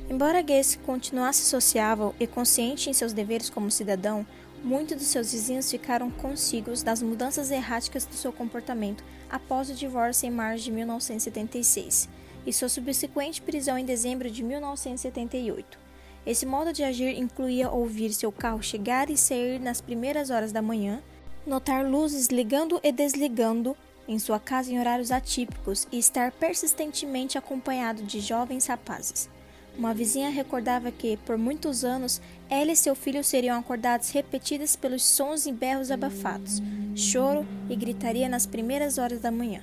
Embora 0.09 0.41
Gacy 0.41 0.79
continuasse 0.79 1.43
sociável 1.45 2.13
e 2.19 2.27
consciente 2.27 2.89
em 2.89 2.93
seus 2.93 3.13
deveres 3.13 3.49
como 3.49 3.71
cidadão, 3.71 4.27
Muitos 4.65 4.97
dos 4.97 5.05
seus 5.05 5.31
vizinhos 5.31 5.69
ficaram 5.69 6.09
consigos 6.09 6.81
das 6.81 6.99
mudanças 6.99 7.51
erráticas 7.51 8.03
do 8.03 8.15
seu 8.15 8.33
comportamento 8.33 9.03
após 9.29 9.69
o 9.69 9.75
divórcio 9.75 10.25
em 10.25 10.31
março 10.31 10.63
de 10.63 10.71
1976 10.71 12.09
e 12.47 12.51
sua 12.51 12.67
subsequente 12.67 13.43
prisão 13.43 13.77
em 13.77 13.85
dezembro 13.85 14.27
de 14.27 14.41
1978. 14.41 15.77
Esse 16.25 16.47
modo 16.47 16.73
de 16.73 16.83
agir 16.83 17.15
incluía 17.15 17.69
ouvir 17.69 18.11
seu 18.11 18.31
carro 18.31 18.63
chegar 18.63 19.11
e 19.11 19.15
sair 19.15 19.59
nas 19.59 19.81
primeiras 19.81 20.31
horas 20.31 20.51
da 20.51 20.63
manhã, 20.63 20.99
notar 21.45 21.87
luzes 21.87 22.29
ligando 22.29 22.79
e 22.81 22.91
desligando 22.91 23.77
em 24.07 24.17
sua 24.17 24.39
casa 24.39 24.71
em 24.71 24.79
horários 24.79 25.11
atípicos 25.11 25.87
e 25.91 25.99
estar 25.99 26.31
persistentemente 26.31 27.37
acompanhado 27.37 28.01
de 28.01 28.19
jovens 28.19 28.65
rapazes. 28.65 29.29
Uma 29.77 29.93
vizinha 29.93 30.29
recordava 30.29 30.89
que, 30.89 31.17
por 31.17 31.37
muitos 31.37 31.83
anos, 31.83 32.21
ela 32.49 32.71
e 32.71 32.75
seu 32.75 32.95
filho 32.95 33.23
seriam 33.23 33.57
acordados 33.57 34.09
repetidas 34.09 34.75
pelos 34.75 35.03
sons 35.03 35.45
e 35.45 35.51
berros 35.51 35.91
abafados, 35.91 36.61
choro 36.95 37.45
e 37.69 37.75
gritaria 37.75 38.29
nas 38.29 38.45
primeiras 38.45 38.97
horas 38.97 39.19
da 39.19 39.31
manhã, 39.31 39.61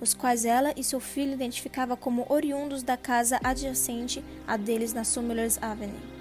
os 0.00 0.14
quais 0.14 0.44
ela 0.44 0.72
e 0.76 0.84
seu 0.84 1.00
filho 1.00 1.32
identificavam 1.32 1.96
como 1.96 2.26
oriundos 2.28 2.82
da 2.82 2.96
casa 2.96 3.40
adjacente 3.42 4.24
a 4.46 4.56
deles 4.56 4.92
na 4.92 5.04
Summer's 5.04 5.58
Avenue. 5.60 6.20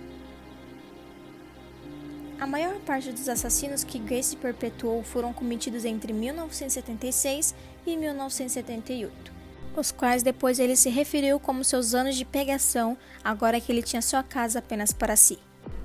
A 2.40 2.48
maior 2.48 2.80
parte 2.80 3.12
dos 3.12 3.28
assassinos 3.28 3.84
que 3.84 4.00
Grace 4.00 4.36
perpetuou 4.36 5.04
foram 5.04 5.34
cometidos 5.34 5.84
entre 5.84 6.14
1976 6.14 7.54
e 7.86 7.98
1978 7.98 9.40
os 9.76 9.92
quais 9.92 10.24
depois 10.24 10.60
ele 10.60 10.76
se 10.76 10.90
referiu 10.90 11.40
como 11.40 11.64
seus 11.64 11.94
anos 11.94 12.16
de 12.16 12.26
pegação, 12.26 12.98
agora 13.24 13.62
que 13.62 13.72
ele 13.72 13.82
tinha 13.82 14.02
sua 14.02 14.22
casa 14.22 14.60
apenas 14.60 14.92
para 14.92 15.16
si. 15.16 15.40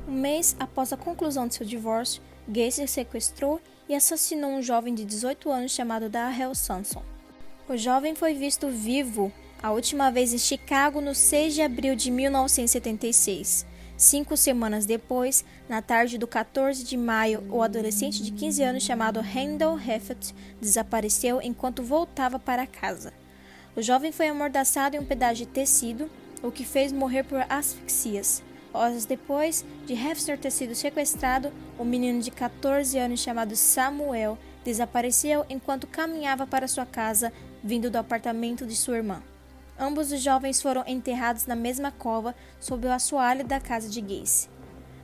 Um 0.06 0.12
mês 0.12 0.54
após 0.60 0.92
a 0.92 0.96
conclusão 0.96 1.48
de 1.48 1.54
seu 1.54 1.64
divórcio, 1.64 2.22
Gacy 2.46 2.86
sequestrou 2.86 3.60
e 3.88 3.94
assassinou 3.94 4.50
um 4.50 4.62
jovem 4.62 4.94
de 4.94 5.04
18 5.04 5.50
anos 5.50 5.72
chamado 5.72 6.10
Darrell 6.10 6.54
Sanson. 6.54 7.02
O 7.68 7.76
jovem 7.76 8.14
foi 8.14 8.34
visto 8.34 8.68
vivo 8.68 9.32
a 9.62 9.72
última 9.72 10.10
vez 10.10 10.34
em 10.34 10.38
Chicago 10.38 11.00
no 11.00 11.14
6 11.14 11.54
de 11.54 11.62
abril 11.62 11.96
de 11.96 12.10
1976. 12.10 13.64
Cinco 13.96 14.36
semanas 14.36 14.84
depois, 14.84 15.42
na 15.68 15.80
tarde 15.80 16.18
do 16.18 16.26
14 16.26 16.84
de 16.84 16.96
maio, 16.96 17.42
o 17.48 17.62
adolescente 17.62 18.22
de 18.22 18.32
15 18.32 18.62
anos 18.62 18.82
chamado 18.82 19.20
Randall 19.20 19.78
Heffett 19.78 20.34
desapareceu 20.60 21.40
enquanto 21.40 21.82
voltava 21.82 22.38
para 22.38 22.66
casa. 22.66 23.14
O 23.74 23.80
jovem 23.80 24.12
foi 24.12 24.28
amordaçado 24.28 24.96
em 24.96 24.98
um 24.98 25.04
pedaço 25.04 25.36
de 25.36 25.46
tecido, 25.46 26.10
o 26.42 26.50
que 26.50 26.64
fez 26.64 26.92
morrer 26.92 27.22
por 27.22 27.40
asfixias. 27.48 28.42
Horas 28.74 29.04
depois 29.04 29.64
de 29.86 29.94
Hefster 29.94 30.36
ter 30.36 30.50
sido 30.50 30.74
sequestrado, 30.74 31.52
o 31.78 31.84
menino 31.84 32.20
de 32.20 32.32
14 32.32 32.98
anos 32.98 33.20
chamado 33.20 33.54
Samuel 33.54 34.36
desapareceu 34.64 35.46
enquanto 35.48 35.86
caminhava 35.86 36.44
para 36.44 36.66
sua 36.66 36.84
casa, 36.84 37.32
vindo 37.62 37.88
do 37.88 37.96
apartamento 37.96 38.66
de 38.66 38.74
sua 38.74 38.96
irmã. 38.96 39.22
Ambos 39.78 40.10
os 40.10 40.20
jovens 40.20 40.60
foram 40.60 40.82
enterrados 40.88 41.46
na 41.46 41.54
mesma 41.54 41.92
cova 41.92 42.34
sob 42.58 42.84
o 42.86 42.92
assoalho 42.92 43.44
da 43.44 43.60
casa 43.60 43.88
de 43.88 44.00
Gacy. 44.00 44.48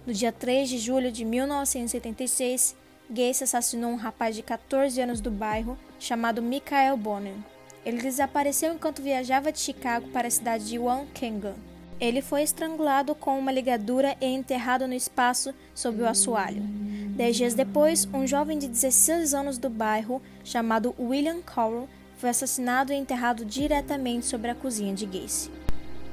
No 0.04 0.12
dia 0.12 0.32
3 0.32 0.68
de 0.68 0.78
julho 0.78 1.12
de 1.12 1.24
1976, 1.24 2.76
Gacy 3.08 3.44
assassinou 3.44 3.92
um 3.92 3.96
rapaz 3.96 4.34
de 4.34 4.42
14 4.42 5.00
anos 5.00 5.20
do 5.20 5.30
bairro 5.30 5.78
chamado 5.98 6.42
Michael 6.42 6.96
Bonner. 6.96 7.36
Ele 7.84 8.02
desapareceu 8.02 8.74
enquanto 8.74 9.00
viajava 9.00 9.52
de 9.52 9.60
Chicago 9.60 10.08
para 10.08 10.26
a 10.26 10.30
cidade 10.30 10.68
de 10.68 10.78
Waukegan. 10.78 11.69
Ele 12.00 12.22
foi 12.22 12.42
estrangulado 12.42 13.14
com 13.14 13.38
uma 13.38 13.52
ligadura 13.52 14.16
e 14.20 14.26
enterrado 14.26 14.88
no 14.88 14.94
espaço 14.94 15.52
sob 15.74 16.02
o 16.02 16.08
assoalho. 16.08 16.62
Dez 17.10 17.36
dias 17.36 17.52
depois, 17.52 18.08
um 18.14 18.26
jovem 18.26 18.58
de 18.58 18.66
16 18.66 19.34
anos 19.34 19.58
do 19.58 19.68
bairro, 19.68 20.22
chamado 20.42 20.94
William 20.98 21.42
Carroll, 21.42 21.86
foi 22.16 22.30
assassinado 22.30 22.92
e 22.92 22.96
enterrado 22.96 23.44
diretamente 23.44 24.24
sobre 24.24 24.50
a 24.50 24.54
cozinha 24.54 24.94
de 24.94 25.04
Gacy. 25.04 25.50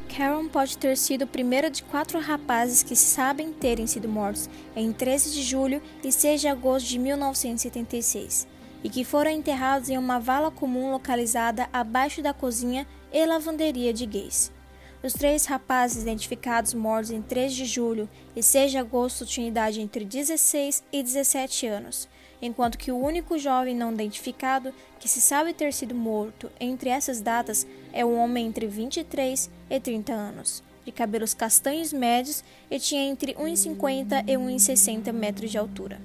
Carroll 0.09 0.49
pode 0.49 0.77
ter 0.77 0.97
sido 0.97 1.23
o 1.23 1.27
primeiro 1.27 1.69
de 1.69 1.83
quatro 1.83 2.19
rapazes 2.19 2.83
que 2.83 2.95
sabem 2.95 3.53
terem 3.53 3.87
sido 3.87 4.09
mortos 4.09 4.49
em 4.75 4.91
13 4.91 5.31
de 5.31 5.41
julho 5.41 5.81
e 6.03 6.11
6 6.11 6.41
de 6.41 6.47
agosto 6.47 6.87
de 6.87 6.99
1976 6.99 8.47
e 8.83 8.89
que 8.89 9.03
foram 9.03 9.31
enterrados 9.31 9.89
em 9.89 9.97
uma 9.97 10.19
vala 10.19 10.51
comum 10.51 10.91
localizada 10.91 11.69
abaixo 11.71 12.21
da 12.21 12.33
cozinha 12.33 12.85
e 13.11 13.25
lavanderia 13.25 13.93
de 13.93 14.05
Gacy. 14.05 14.56
Os 15.03 15.13
três 15.13 15.45
rapazes 15.45 16.01
identificados 16.01 16.73
mortos 16.73 17.11
em 17.11 17.21
3 17.21 17.53
de 17.53 17.65
julho 17.65 18.09
e 18.35 18.41
6 18.41 18.71
de 18.71 18.77
agosto 18.79 19.25
tinham 19.25 19.47
idade 19.47 19.79
entre 19.79 20.03
16 20.03 20.83
e 20.91 21.03
17 21.03 21.67
anos, 21.67 22.09
enquanto 22.41 22.79
que 22.79 22.91
o 22.91 22.97
único 22.97 23.37
jovem 23.37 23.75
não 23.75 23.93
identificado 23.93 24.73
que 24.99 25.07
se 25.07 25.21
sabe 25.21 25.53
ter 25.53 25.71
sido 25.71 25.93
morto 25.93 26.51
entre 26.59 26.89
essas 26.89 27.21
datas 27.21 27.65
é 27.93 28.03
um 28.03 28.17
homem 28.17 28.47
entre 28.47 28.65
23 28.65 29.49
e 29.69 29.79
30 29.79 30.13
anos, 30.13 30.63
de 30.83 30.91
cabelos 30.91 31.33
castanhos 31.33 31.93
médios 31.93 32.43
e 32.69 32.79
tinha 32.79 33.03
entre 33.03 33.35
1,50 33.35 34.23
e 34.27 34.33
1,60 34.33 35.13
metros 35.13 35.51
de 35.51 35.59
altura. 35.59 36.01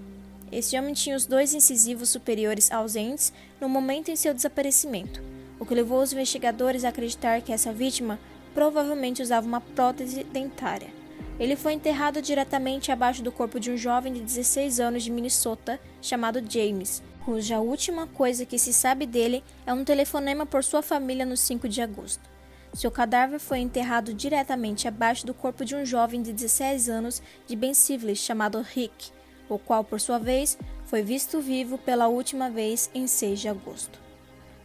Esse 0.51 0.79
homem 0.79 0.93
tinha 0.93 1.17
os 1.17 1.25
dois 1.25 1.55
incisivos 1.55 2.11
superiores 2.11 2.71
ausentes 2.71 3.33
no 3.59 3.71
momento 3.71 4.11
em 4.11 4.17
seu 4.17 4.35
desaparecimento, 4.35 5.23
o 5.59 5.65
que 5.65 5.75
levou 5.75 6.03
os 6.03 6.13
investigadores 6.13 6.85
a 6.85 6.91
acreditar 6.91 7.41
que 7.41 7.55
essa 7.55 7.73
vítima 7.73 8.19
provavelmente 8.55 9.23
usava 9.23 9.47
uma 9.47 9.61
prótese 9.61 10.25
dentária. 10.25 10.91
Ele 11.39 11.57
foi 11.57 11.73
enterrado 11.73 12.21
diretamente 12.21 12.93
abaixo 12.93 13.23
do 13.23 13.33
corpo 13.33 13.59
de 13.59 13.71
um 13.71 13.77
jovem 13.77 14.13
de 14.13 14.21
16 14.21 14.81
anos 14.81 15.03
de 15.03 15.11
Minnesota 15.11 15.81
chamado 16.01 16.43
James, 16.49 17.03
cuja 17.25 17.61
última 17.61 18.07
coisa 18.07 18.45
que 18.45 18.59
se 18.59 18.73
sabe 18.73 19.07
dele 19.07 19.43
é 19.67 19.73
um 19.73 19.85
telefonema 19.85 20.45
por 20.45 20.63
sua 20.63 20.83
família 20.83 21.25
no 21.25 21.37
5 21.37 21.69
de 21.69 21.81
agosto. 21.81 22.31
Seu 22.75 22.91
cadáver 22.91 23.39
foi 23.39 23.59
enterrado 23.59 24.15
diretamente 24.15 24.89
abaixo 24.89 25.27
do 25.27 25.35
corpo 25.35 25.65
de 25.65 25.75
um 25.77 25.85
jovem 25.85 26.23
de 26.23 26.33
16 26.33 26.89
anos 26.89 27.23
de 27.47 27.55
Ben 27.55 27.73
chamado 28.15 28.61
Rick, 28.61 29.11
o 29.49 29.59
qual, 29.59 29.85
por 29.85 30.01
sua 30.01 30.19
vez, 30.19 30.57
foi 30.87 31.03
visto 31.03 31.41
vivo 31.41 31.77
pela 31.77 32.09
última 32.09 32.49
vez 32.49 32.91
em 32.95 33.07
6 33.07 33.41
de 33.41 33.49
agosto. 33.49 34.01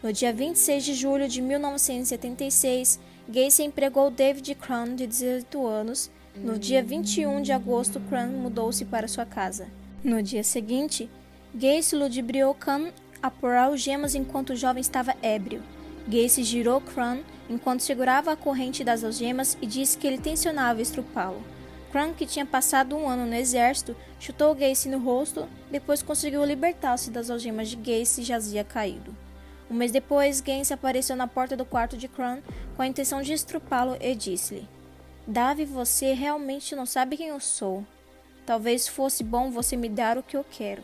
No 0.02 0.14
dia 0.14 0.32
26 0.32 0.86
de 0.86 0.94
julho 0.94 1.28
de 1.28 1.42
1976, 1.42 3.00
Gacy 3.30 3.64
empregou 3.64 4.10
David 4.10 4.56
Crum, 4.56 4.96
de 4.96 5.06
18 5.06 5.68
anos. 5.68 6.10
No 6.36 6.58
dia 6.58 6.82
21 6.82 7.42
de 7.42 7.52
agosto, 7.52 8.00
Crum 8.08 8.28
mudou-se 8.28 8.86
para 8.86 9.08
sua 9.08 9.26
casa. 9.26 9.68
No 10.02 10.24
dia 10.24 10.44
seguinte, 10.46 11.10
Gacy 11.54 11.96
ludibriou 11.98 12.54
Crum 12.54 12.90
a 13.22 13.30
pôr 13.30 13.56
algemas 13.56 14.16
enquanto 14.16 14.52
o 14.52 14.56
jovem 14.56 14.80
estava 14.80 15.14
ébrio. 15.22 15.62
Gacy 16.08 16.42
girou 16.42 16.80
Crum 16.80 17.22
enquanto 17.50 17.82
segurava 17.82 18.32
a 18.32 18.38
corrente 18.38 18.84
das 18.84 19.04
algemas 19.04 19.58
e 19.62 19.66
disse 19.66 19.98
que 19.98 20.08
ele 20.08 20.20
tensionava 20.20 20.82
estrupá-lo. 20.82 21.44
Cran, 21.92 22.14
que 22.14 22.26
tinha 22.26 22.46
passado 22.46 22.96
um 22.96 23.10
ano 23.10 23.26
no 23.26 23.36
exército, 23.36 23.96
chutou 24.20 24.56
Gacy 24.56 24.88
no 24.88 25.00
rosto, 25.00 25.48
depois 25.70 26.02
conseguiu 26.02 26.46
libertar-se 26.46 27.10
das 27.10 27.30
algemas 27.30 27.68
de 27.68 27.76
Gacy 27.76 28.22
e 28.22 28.24
jazia 28.24 28.64
caído. 28.64 29.27
Um 29.70 29.76
mês 29.76 29.92
depois, 29.92 30.40
Gacy 30.40 30.74
apareceu 30.74 31.16
na 31.16 31.28
porta 31.28 31.56
do 31.56 31.66
quarto 31.66 31.98
de 31.98 32.08
Cran 32.08 32.40
com 32.76 32.82
a 32.82 32.88
intenção 32.88 33.22
de 33.22 33.34
estrupá-lo 33.34 33.98
e 34.00 34.16
disse-lhe: 34.16 34.68
Davi, 35.28 35.66
você 35.66 36.14
realmente 36.14 36.76
não 36.76 36.86
sabe 36.86 37.18
quem 37.18 37.28
eu 37.28 37.40
sou. 37.40 37.86
Talvez 38.46 38.88
fosse 38.88 39.24
bom 39.24 39.52
você 39.52 39.76
me 39.76 39.90
dar 39.90 40.18
o 40.18 40.24
que 40.24 40.38
eu 40.38 40.46
quero. 40.50 40.82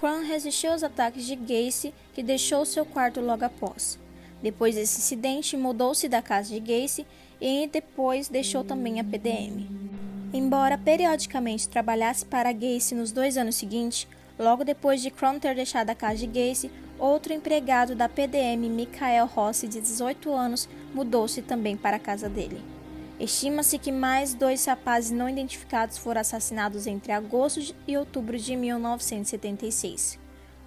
Cran 0.00 0.22
resistiu 0.22 0.72
aos 0.72 0.82
ataques 0.82 1.26
de 1.26 1.36
Gacy, 1.36 1.92
que 2.14 2.22
deixou 2.22 2.64
seu 2.64 2.86
quarto 2.86 3.20
logo 3.20 3.44
após. 3.44 3.98
Depois 4.42 4.74
desse 4.74 5.00
incidente, 5.00 5.56
mudou-se 5.56 6.08
da 6.08 6.22
casa 6.22 6.48
de 6.48 6.60
Gacy 6.60 7.06
e 7.40 7.68
depois 7.70 8.28
deixou 8.28 8.64
também 8.64 9.00
a 9.00 9.04
PDM. 9.04 9.66
Embora 10.32 10.78
periodicamente 10.78 11.68
trabalhasse 11.68 12.24
para 12.24 12.52
Gacy 12.52 12.94
nos 12.94 13.12
dois 13.12 13.36
anos 13.36 13.56
seguintes, 13.56 14.06
logo 14.38 14.64
depois 14.64 15.02
de 15.02 15.10
Cron 15.10 15.38
ter 15.38 15.54
deixado 15.54 15.90
a 15.90 15.94
casa 15.94 16.18
de 16.18 16.26
Gacy, 16.26 16.70
outro 16.98 17.32
empregado 17.32 17.94
da 17.94 18.08
PDM, 18.08 18.68
Michael 18.68 19.26
Rossi, 19.26 19.68
de 19.68 19.80
18 19.80 20.32
anos, 20.32 20.68
mudou-se 20.92 21.42
também 21.42 21.76
para 21.76 21.96
a 21.96 22.00
casa 22.00 22.28
dele. 22.28 22.60
Estima-se 23.20 23.78
que 23.78 23.90
mais 23.90 24.32
dois 24.32 24.64
rapazes 24.64 25.10
não 25.10 25.28
identificados 25.28 25.98
foram 25.98 26.20
assassinados 26.20 26.86
entre 26.86 27.10
agosto 27.10 27.74
e 27.86 27.96
outubro 27.96 28.38
de 28.38 28.54
1976. 28.54 30.18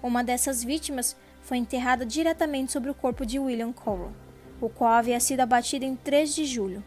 Uma 0.02 0.22
dessas 0.22 0.62
vítimas 0.62 1.16
foi 1.42 1.56
enterrada 1.56 2.04
diretamente 2.04 2.72
sobre 2.72 2.90
o 2.90 2.94
corpo 2.94 3.24
de 3.24 3.38
William 3.38 3.72
Corral, 3.72 4.12
o 4.60 4.68
qual 4.68 4.92
havia 4.92 5.18
sido 5.18 5.40
abatido 5.40 5.84
em 5.84 5.96
3 5.96 6.34
de 6.34 6.44
julho, 6.44 6.84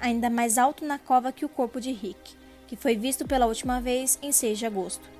ainda 0.00 0.30
mais 0.30 0.56
alto 0.56 0.84
na 0.84 0.98
cova 0.98 1.32
que 1.32 1.44
o 1.44 1.48
corpo 1.48 1.80
de 1.80 1.92
Rick, 1.92 2.36
que 2.68 2.76
foi 2.76 2.96
visto 2.96 3.26
pela 3.26 3.46
última 3.46 3.80
vez 3.80 4.18
em 4.22 4.30
6 4.30 4.58
de 4.58 4.66
agosto. 4.66 5.17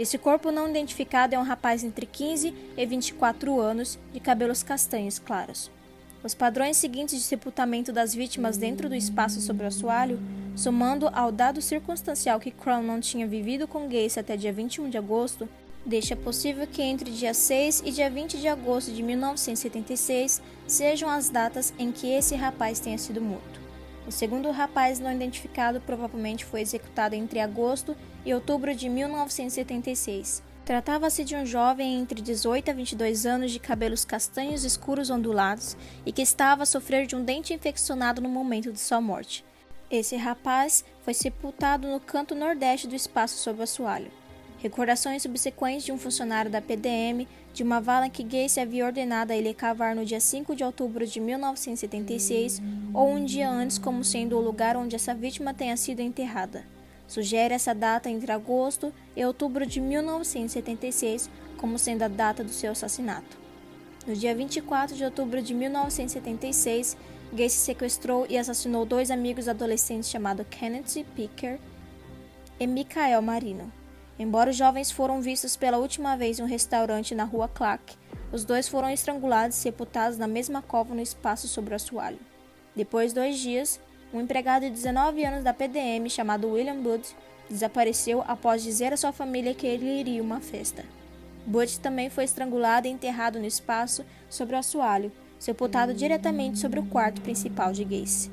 Esse 0.00 0.16
corpo 0.16 0.50
não 0.50 0.66
identificado 0.66 1.34
é 1.34 1.38
um 1.38 1.42
rapaz 1.42 1.84
entre 1.84 2.06
15 2.06 2.54
e 2.74 2.86
24 2.86 3.60
anos, 3.60 3.98
de 4.14 4.18
cabelos 4.18 4.62
castanhos 4.62 5.18
claros. 5.18 5.70
Os 6.24 6.32
padrões 6.32 6.78
seguintes 6.78 7.18
de 7.18 7.24
sepultamento 7.24 7.92
das 7.92 8.14
vítimas 8.14 8.56
dentro 8.56 8.88
do 8.88 8.94
espaço 8.94 9.42
sobre 9.42 9.64
o 9.64 9.66
assoalho, 9.66 10.18
somando 10.56 11.06
ao 11.12 11.30
dado 11.30 11.60
circunstancial 11.60 12.40
que 12.40 12.50
Crown 12.50 12.82
não 12.82 12.98
tinha 12.98 13.26
vivido 13.26 13.68
com 13.68 13.90
Gacy 13.90 14.18
até 14.18 14.38
dia 14.38 14.54
21 14.54 14.88
de 14.88 14.96
agosto, 14.96 15.46
Deixa 15.84 16.14
possível 16.14 16.66
que 16.66 16.82
entre 16.82 17.10
dia 17.10 17.32
6 17.32 17.82
e 17.86 17.90
dia 17.90 18.10
20 18.10 18.38
de 18.38 18.46
agosto 18.48 18.92
de 18.92 19.02
1976 19.02 20.42
sejam 20.66 21.08
as 21.08 21.30
datas 21.30 21.72
em 21.78 21.90
que 21.90 22.06
esse 22.06 22.34
rapaz 22.34 22.78
tenha 22.78 22.98
sido 22.98 23.18
morto. 23.18 23.49
O 24.10 24.12
segundo 24.12 24.50
rapaz 24.50 24.98
não 24.98 25.12
identificado 25.12 25.80
provavelmente 25.80 26.44
foi 26.44 26.62
executado 26.62 27.14
entre 27.14 27.38
agosto 27.38 27.96
e 28.26 28.34
outubro 28.34 28.74
de 28.74 28.88
1976. 28.88 30.42
Tratava-se 30.64 31.22
de 31.22 31.36
um 31.36 31.46
jovem 31.46 32.00
entre 32.00 32.20
18 32.20 32.72
a 32.72 32.74
22 32.74 33.24
anos 33.24 33.52
de 33.52 33.60
cabelos 33.60 34.04
castanhos 34.04 34.64
escuros 34.64 35.10
ondulados 35.10 35.76
e 36.04 36.10
que 36.10 36.22
estava 36.22 36.64
a 36.64 36.66
sofrer 36.66 37.06
de 37.06 37.14
um 37.14 37.22
dente 37.22 37.54
infeccionado 37.54 38.20
no 38.20 38.28
momento 38.28 38.72
de 38.72 38.80
sua 38.80 39.00
morte. 39.00 39.44
Esse 39.88 40.16
rapaz 40.16 40.84
foi 41.04 41.14
sepultado 41.14 41.86
no 41.86 42.00
canto 42.00 42.34
nordeste 42.34 42.88
do 42.88 42.96
espaço 42.96 43.36
sob 43.36 43.60
o 43.60 43.62
assoalho. 43.62 44.10
Recordações 44.62 45.22
subsequentes 45.22 45.84
de 45.84 45.92
um 45.92 45.96
funcionário 45.96 46.50
da 46.50 46.60
PDM 46.60 47.26
de 47.54 47.62
uma 47.62 47.80
vala 47.80 48.10
que 48.10 48.22
Gacy 48.22 48.60
havia 48.60 48.84
ordenado 48.84 49.32
a 49.32 49.36
ele 49.36 49.54
cavar 49.54 49.96
no 49.96 50.04
dia 50.04 50.20
5 50.20 50.54
de 50.54 50.62
outubro 50.62 51.06
de 51.06 51.18
1976 51.18 52.60
ou 52.92 53.08
um 53.08 53.24
dia 53.24 53.48
antes 53.48 53.78
como 53.78 54.04
sendo 54.04 54.36
o 54.36 54.40
lugar 54.40 54.76
onde 54.76 54.94
essa 54.94 55.14
vítima 55.14 55.54
tenha 55.54 55.76
sido 55.78 56.00
enterrada. 56.00 56.62
Sugere 57.08 57.54
essa 57.54 57.74
data 57.74 58.10
entre 58.10 58.30
agosto 58.30 58.92
e 59.16 59.24
outubro 59.24 59.64
de 59.64 59.80
1976 59.80 61.30
como 61.56 61.78
sendo 61.78 62.02
a 62.02 62.08
data 62.08 62.44
do 62.44 62.50
seu 62.50 62.72
assassinato. 62.72 63.38
No 64.06 64.14
dia 64.14 64.34
24 64.34 64.94
de 64.94 65.04
outubro 65.04 65.42
de 65.42 65.54
1976, 65.54 66.98
Gacy 67.32 67.56
sequestrou 67.56 68.26
e 68.28 68.36
assassinou 68.36 68.84
dois 68.84 69.10
amigos 69.10 69.48
adolescentes 69.48 70.10
chamados 70.10 70.46
Kenneth 70.50 71.04
Picker 71.16 71.58
e 72.58 72.66
Michael 72.66 73.22
Marino. 73.22 73.79
Embora 74.20 74.50
os 74.50 74.56
jovens 74.56 74.90
foram 74.90 75.22
vistos 75.22 75.56
pela 75.56 75.78
última 75.78 76.14
vez 76.14 76.38
em 76.38 76.42
um 76.42 76.46
restaurante 76.46 77.14
na 77.14 77.24
rua 77.24 77.48
Clark, 77.48 77.96
os 78.30 78.44
dois 78.44 78.68
foram 78.68 78.90
estrangulados 78.90 79.56
e 79.56 79.60
sepultados 79.60 80.18
na 80.18 80.28
mesma 80.28 80.60
cova 80.60 80.94
no 80.94 81.00
espaço 81.00 81.48
sobre 81.48 81.72
o 81.72 81.76
assoalho. 81.76 82.18
Depois 82.76 83.12
de 83.12 83.14
dois 83.14 83.38
dias, 83.38 83.80
um 84.12 84.20
empregado 84.20 84.66
de 84.66 84.72
19 84.72 85.24
anos 85.24 85.42
da 85.42 85.54
PDM 85.54 86.06
chamado 86.10 86.50
William 86.50 86.82
Booth 86.82 87.16
desapareceu 87.48 88.22
após 88.28 88.62
dizer 88.62 88.92
à 88.92 88.96
sua 88.98 89.10
família 89.10 89.54
que 89.54 89.66
ele 89.66 89.86
iria 89.86 90.20
a 90.20 90.22
uma 90.22 90.40
festa. 90.42 90.84
Butch 91.46 91.78
também 91.78 92.10
foi 92.10 92.24
estrangulado 92.24 92.86
e 92.86 92.90
enterrado 92.90 93.38
no 93.38 93.46
espaço 93.46 94.04
sobre 94.28 94.54
o 94.54 94.58
assoalho, 94.58 95.10
sepultado 95.38 95.94
diretamente 95.94 96.58
sobre 96.58 96.78
o 96.78 96.84
quarto 96.84 97.22
principal 97.22 97.72
de 97.72 97.86
Gacy. 97.86 98.30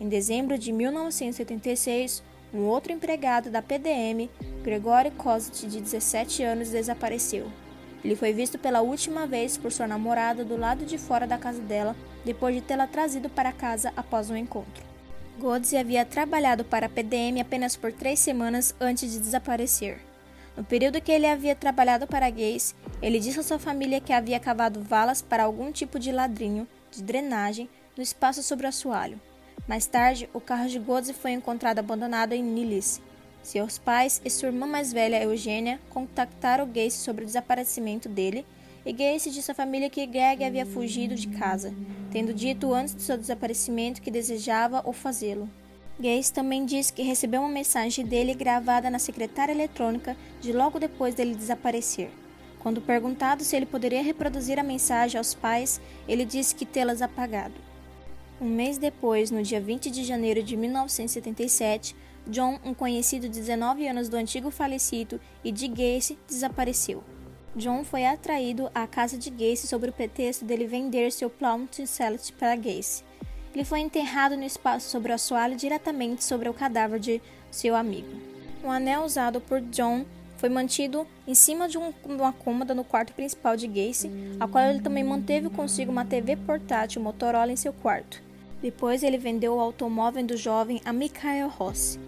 Em 0.00 0.08
dezembro 0.08 0.58
de 0.58 0.72
1976, 0.72 2.20
um 2.52 2.66
outro 2.66 2.92
empregado 2.92 3.50
da 3.50 3.62
PDM, 3.62 4.28
Gregory 4.62 5.10
Kosit, 5.12 5.66
de 5.66 5.80
17 5.80 6.42
anos, 6.42 6.70
desapareceu. 6.70 7.46
Ele 8.04 8.16
foi 8.16 8.32
visto 8.32 8.58
pela 8.58 8.80
última 8.80 9.26
vez 9.26 9.56
por 9.56 9.70
sua 9.70 9.86
namorada 9.86 10.44
do 10.44 10.56
lado 10.56 10.84
de 10.84 10.98
fora 10.98 11.26
da 11.26 11.38
casa 11.38 11.60
dela, 11.60 11.94
depois 12.24 12.54
de 12.54 12.60
tê-la 12.60 12.86
trazido 12.86 13.28
para 13.28 13.52
casa 13.52 13.92
após 13.96 14.30
um 14.30 14.36
encontro. 14.36 14.84
Godzi 15.38 15.76
havia 15.76 16.04
trabalhado 16.04 16.64
para 16.64 16.86
a 16.86 16.88
PDM 16.88 17.40
apenas 17.40 17.76
por 17.76 17.92
três 17.92 18.18
semanas 18.18 18.74
antes 18.80 19.10
de 19.12 19.18
desaparecer. 19.18 20.00
No 20.56 20.64
período 20.64 21.00
que 21.00 21.12
ele 21.12 21.26
havia 21.26 21.54
trabalhado 21.54 22.06
para 22.06 22.28
gays, 22.28 22.74
ele 23.00 23.20
disse 23.20 23.40
à 23.40 23.42
sua 23.42 23.58
família 23.58 24.00
que 24.00 24.12
havia 24.12 24.40
cavado 24.40 24.82
valas 24.82 25.22
para 25.22 25.44
algum 25.44 25.70
tipo 25.70 25.98
de 25.98 26.12
ladrinho 26.12 26.66
de 26.90 27.02
drenagem 27.02 27.68
no 27.96 28.02
espaço 28.02 28.42
sobre 28.42 28.66
o 28.66 28.68
assoalho. 28.68 29.20
Mais 29.70 29.86
tarde, 29.86 30.28
o 30.34 30.40
carro 30.40 30.68
de 30.68 30.80
Godzi 30.80 31.12
foi 31.12 31.30
encontrado 31.30 31.78
abandonado 31.78 32.32
em 32.32 32.42
Nilis. 32.42 33.00
Seus 33.40 33.78
pais 33.78 34.20
e 34.24 34.28
sua 34.28 34.48
irmã 34.48 34.66
mais 34.66 34.92
velha, 34.92 35.22
Eugênia, 35.22 35.78
contactaram 35.90 36.66
Gacy 36.66 36.98
sobre 36.98 37.22
o 37.22 37.26
desaparecimento 37.26 38.08
dele 38.08 38.44
e 38.84 38.92
Gacy 38.92 39.30
disse 39.30 39.48
à 39.52 39.54
família 39.54 39.88
que 39.88 40.04
Greg 40.06 40.42
havia 40.42 40.66
fugido 40.66 41.14
de 41.14 41.28
casa, 41.28 41.72
tendo 42.10 42.34
dito 42.34 42.74
antes 42.74 42.96
de 42.96 43.02
seu 43.02 43.16
desaparecimento 43.16 44.02
que 44.02 44.10
desejava 44.10 44.82
ou 44.84 44.92
fazê-lo. 44.92 45.48
Gacy 46.00 46.32
também 46.32 46.64
disse 46.64 46.92
que 46.92 47.04
recebeu 47.04 47.40
uma 47.40 47.48
mensagem 47.48 48.04
dele 48.04 48.34
gravada 48.34 48.90
na 48.90 48.98
secretária 48.98 49.52
eletrônica 49.52 50.16
de 50.40 50.52
logo 50.52 50.80
depois 50.80 51.14
dele 51.14 51.36
desaparecer. 51.36 52.10
Quando 52.58 52.80
perguntado 52.80 53.44
se 53.44 53.54
ele 53.54 53.66
poderia 53.66 54.02
reproduzir 54.02 54.58
a 54.58 54.64
mensagem 54.64 55.16
aos 55.16 55.32
pais, 55.32 55.80
ele 56.08 56.24
disse 56.24 56.56
que 56.56 56.66
tê-las 56.66 57.00
apagado. 57.00 57.69
Um 58.40 58.48
mês 58.48 58.78
depois, 58.78 59.30
no 59.30 59.42
dia 59.42 59.60
20 59.60 59.90
de 59.90 60.02
janeiro 60.02 60.42
de 60.42 60.56
1977, 60.56 61.94
John, 62.26 62.58
um 62.64 62.72
conhecido 62.72 63.28
de 63.28 63.38
19 63.38 63.86
anos 63.86 64.08
do 64.08 64.16
antigo 64.16 64.50
falecido 64.50 65.20
e 65.44 65.52
de 65.52 65.68
Gacy, 65.68 66.18
desapareceu. 66.26 67.04
John 67.54 67.84
foi 67.84 68.06
atraído 68.06 68.70
à 68.74 68.86
casa 68.86 69.18
de 69.18 69.28
Gacy 69.28 69.66
sob 69.66 69.90
o 69.90 69.92
pretexto 69.92 70.46
dele 70.46 70.66
vender 70.66 71.12
seu 71.12 71.28
Plumton 71.28 71.84
Celeste 71.84 72.32
para 72.32 72.56
Gacy. 72.56 73.04
Ele 73.52 73.62
foi 73.62 73.80
enterrado 73.80 74.38
no 74.38 74.44
espaço 74.44 74.88
sobre 74.88 75.12
o 75.12 75.16
assoalho 75.16 75.54
diretamente 75.54 76.24
sobre 76.24 76.48
o 76.48 76.54
cadáver 76.54 76.98
de 76.98 77.20
seu 77.50 77.76
amigo. 77.76 78.08
Um 78.64 78.70
anel 78.70 79.02
usado 79.02 79.38
por 79.42 79.60
John 79.60 80.06
foi 80.38 80.48
mantido 80.48 81.06
em 81.26 81.34
cima 81.34 81.68
de 81.68 81.76
um, 81.76 81.92
uma 82.06 82.32
cômoda 82.32 82.74
no 82.74 82.84
quarto 82.84 83.12
principal 83.12 83.54
de 83.54 83.66
Gacy, 83.66 84.10
a 84.40 84.48
qual 84.48 84.64
ele 84.64 84.80
também 84.80 85.04
manteve 85.04 85.50
consigo 85.50 85.92
uma 85.92 86.06
TV 86.06 86.36
portátil 86.36 87.02
Motorola 87.02 87.52
em 87.52 87.56
seu 87.56 87.74
quarto. 87.74 88.29
Depois 88.62 89.02
ele 89.02 89.16
vendeu 89.16 89.54
o 89.54 89.60
automóvel 89.60 90.24
do 90.24 90.36
jovem 90.36 90.80
a 90.84 90.92
Michael 90.92 91.48
Rossi. 91.48 91.98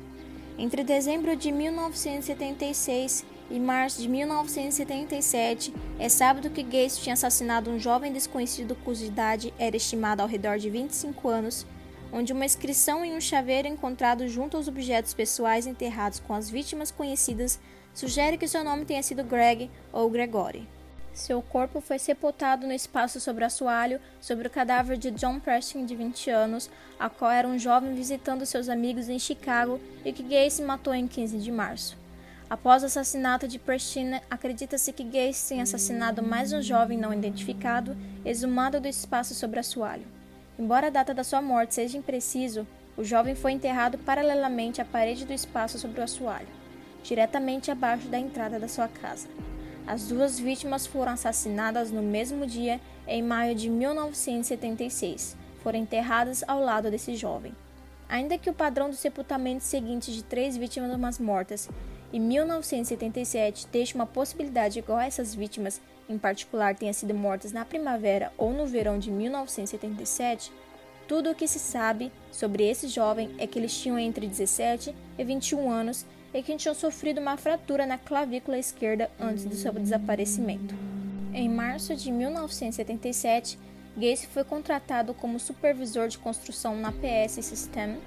Entre 0.58 0.84
dezembro 0.84 1.34
de 1.34 1.50
1976 1.50 3.24
e 3.50 3.58
março 3.58 4.02
de 4.02 4.08
1977, 4.08 5.74
é 5.98 6.08
sábado 6.08 6.50
que 6.50 6.62
Gates 6.62 6.98
tinha 6.98 7.14
assassinado 7.14 7.70
um 7.70 7.78
jovem 7.78 8.12
desconhecido 8.12 8.76
cuja 8.84 9.06
idade 9.06 9.52
era 9.58 9.76
estimada 9.76 10.22
ao 10.22 10.28
redor 10.28 10.58
de 10.58 10.68
25 10.68 11.28
anos, 11.28 11.66
onde 12.12 12.34
uma 12.34 12.44
inscrição 12.44 13.02
em 13.02 13.16
um 13.16 13.20
chaveiro 13.20 13.66
encontrado 13.66 14.28
junto 14.28 14.58
aos 14.58 14.68
objetos 14.68 15.14
pessoais 15.14 15.66
enterrados 15.66 16.20
com 16.20 16.34
as 16.34 16.50
vítimas 16.50 16.90
conhecidas 16.90 17.58
sugere 17.94 18.36
que 18.36 18.48
seu 18.48 18.62
nome 18.62 18.84
tenha 18.84 19.02
sido 19.02 19.24
Greg 19.24 19.70
ou 19.90 20.10
Gregory. 20.10 20.68
Seu 21.12 21.42
corpo 21.42 21.80
foi 21.80 21.98
sepultado 21.98 22.66
no 22.66 22.72
espaço 22.72 23.20
sobre 23.20 23.44
o 23.44 23.46
assoalho, 23.46 24.00
sobre 24.20 24.48
o 24.48 24.50
cadáver 24.50 24.96
de 24.96 25.10
John 25.10 25.38
Preston, 25.38 25.84
de 25.84 25.94
20 25.94 26.30
anos, 26.30 26.70
a 26.98 27.10
qual 27.10 27.30
era 27.30 27.46
um 27.46 27.58
jovem 27.58 27.94
visitando 27.94 28.46
seus 28.46 28.68
amigos 28.68 29.08
em 29.08 29.18
Chicago 29.18 29.78
e 30.04 30.12
que 30.12 30.22
Gacy 30.22 30.62
matou 30.62 30.94
em 30.94 31.06
15 31.06 31.38
de 31.38 31.52
março. 31.52 31.98
Após 32.48 32.82
o 32.82 32.86
assassinato 32.86 33.46
de 33.46 33.58
Preston, 33.58 34.20
acredita-se 34.30 34.92
que 34.92 35.04
Gacy 35.04 35.48
tenha 35.48 35.62
assassinado 35.62 36.22
mais 36.22 36.52
um 36.52 36.62
jovem 36.62 36.98
não 36.98 37.12
identificado, 37.12 37.96
exumado 38.24 38.80
do 38.80 38.88
espaço 38.88 39.34
sobre 39.34 39.58
o 39.58 39.60
assoalho. 39.60 40.06
Embora 40.58 40.86
a 40.86 40.90
data 40.90 41.12
da 41.12 41.24
sua 41.24 41.42
morte 41.42 41.74
seja 41.74 41.98
impreciso, 41.98 42.66
O 42.96 43.02
jovem 43.02 43.34
foi 43.34 43.52
enterrado 43.52 43.96
paralelamente 43.98 44.80
à 44.80 44.84
parede 44.84 45.24
do 45.24 45.32
espaço 45.32 45.78
sobre 45.78 46.00
o 46.00 46.04
assoalho, 46.04 46.48
diretamente 47.02 47.70
abaixo 47.70 48.06
da 48.08 48.18
entrada 48.18 48.60
da 48.60 48.68
sua 48.68 48.86
casa. 48.86 49.28
As 49.86 50.08
duas 50.08 50.38
vítimas 50.38 50.86
foram 50.86 51.12
assassinadas 51.12 51.90
no 51.90 52.02
mesmo 52.02 52.46
dia, 52.46 52.80
em 53.06 53.22
maio 53.22 53.54
de 53.54 53.68
1976. 53.68 55.36
Foram 55.62 55.78
enterradas 55.80 56.44
ao 56.46 56.60
lado 56.60 56.90
desse 56.90 57.16
jovem. 57.16 57.52
Ainda 58.08 58.38
que 58.38 58.50
o 58.50 58.54
padrão 58.54 58.90
do 58.90 58.96
sepultamento 58.96 59.64
seguinte 59.64 60.12
de 60.12 60.22
três 60.22 60.56
vítimas 60.56 61.18
mortas 61.18 61.68
em 62.12 62.20
1977 62.20 63.66
deixe 63.72 63.94
uma 63.94 64.06
possibilidade 64.06 64.78
igual 64.78 64.98
a 64.98 65.06
essas 65.06 65.34
vítimas, 65.34 65.80
em 66.08 66.18
particular, 66.18 66.74
tenha 66.74 66.92
sido 66.92 67.14
mortas 67.14 67.52
na 67.52 67.64
primavera 67.64 68.32
ou 68.36 68.52
no 68.52 68.66
verão 68.66 68.98
de 68.98 69.10
1977, 69.10 70.52
tudo 71.08 71.30
o 71.30 71.34
que 71.34 71.48
se 71.48 71.58
sabe 71.58 72.12
sobre 72.30 72.68
esse 72.68 72.88
jovem 72.88 73.34
é 73.38 73.46
que 73.46 73.58
eles 73.58 73.74
tinham 73.74 73.98
entre 73.98 74.26
17 74.26 74.94
e 75.18 75.24
21 75.24 75.70
anos 75.70 76.06
e 76.34 76.42
que 76.42 76.56
tinham 76.56 76.74
sofrido 76.74 77.20
uma 77.20 77.36
fratura 77.36 77.86
na 77.86 77.98
clavícula 77.98 78.58
esquerda 78.58 79.10
antes 79.20 79.44
do 79.44 79.54
seu 79.54 79.72
desaparecimento. 79.72 80.74
Em 81.34 81.48
março 81.48 81.94
de 81.94 82.10
1977, 82.10 83.58
Gacy 83.96 84.26
foi 84.26 84.44
contratado 84.44 85.12
como 85.12 85.38
supervisor 85.38 86.08
de 86.08 86.18
construção 86.18 86.76
na 86.76 86.92
PS 86.92 87.44
System, 87.44 87.98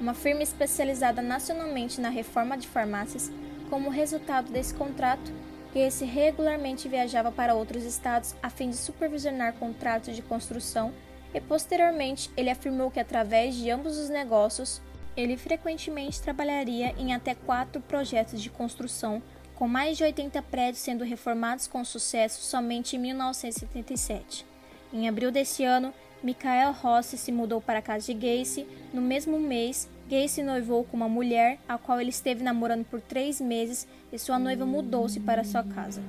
uma 0.00 0.14
firma 0.14 0.42
especializada 0.42 1.20
nacionalmente 1.20 2.00
na 2.00 2.08
reforma 2.08 2.56
de 2.56 2.66
farmácias. 2.66 3.30
Como 3.68 3.90
resultado 3.90 4.50
desse 4.50 4.74
contrato, 4.74 5.32
Gacy 5.74 6.04
regularmente 6.04 6.88
viajava 6.88 7.32
para 7.32 7.54
outros 7.54 7.84
estados 7.84 8.34
a 8.42 8.48
fim 8.48 8.70
de 8.70 8.76
supervisionar 8.76 9.54
contratos 9.54 10.14
de 10.14 10.22
construção 10.22 10.92
e 11.34 11.40
posteriormente 11.40 12.30
ele 12.36 12.48
afirmou 12.48 12.90
que 12.90 13.00
através 13.00 13.56
de 13.56 13.68
ambos 13.70 13.98
os 13.98 14.08
negócios, 14.08 14.80
ele 15.16 15.36
frequentemente 15.36 16.20
trabalharia 16.20 16.94
em 16.98 17.12
até 17.12 17.34
quatro 17.34 17.80
projetos 17.80 18.42
de 18.42 18.50
construção, 18.50 19.22
com 19.54 19.68
mais 19.68 19.96
de 19.96 20.04
80 20.04 20.42
prédios 20.42 20.82
sendo 20.82 21.04
reformados 21.04 21.66
com 21.66 21.84
sucesso 21.84 22.42
somente 22.42 22.96
em 22.96 22.98
1977. 22.98 24.44
Em 24.92 25.08
abril 25.08 25.30
desse 25.30 25.64
ano, 25.64 25.92
Michael 26.22 26.72
Rossi 26.72 27.18
se 27.18 27.30
mudou 27.30 27.60
para 27.60 27.80
a 27.80 27.82
casa 27.82 28.06
de 28.06 28.14
Gacy. 28.14 28.66
No 28.92 29.02
mesmo 29.02 29.38
mês, 29.38 29.88
Gacy 30.08 30.42
noivou 30.42 30.84
com 30.84 30.96
uma 30.96 31.08
mulher, 31.08 31.58
a 31.68 31.76
qual 31.76 32.00
ele 32.00 32.10
esteve 32.10 32.42
namorando 32.42 32.84
por 32.84 33.00
três 33.00 33.40
meses, 33.40 33.86
e 34.12 34.18
sua 34.18 34.38
noiva 34.38 34.64
mudou-se 34.64 35.20
para 35.20 35.44
sua 35.44 35.62
casa. 35.62 36.02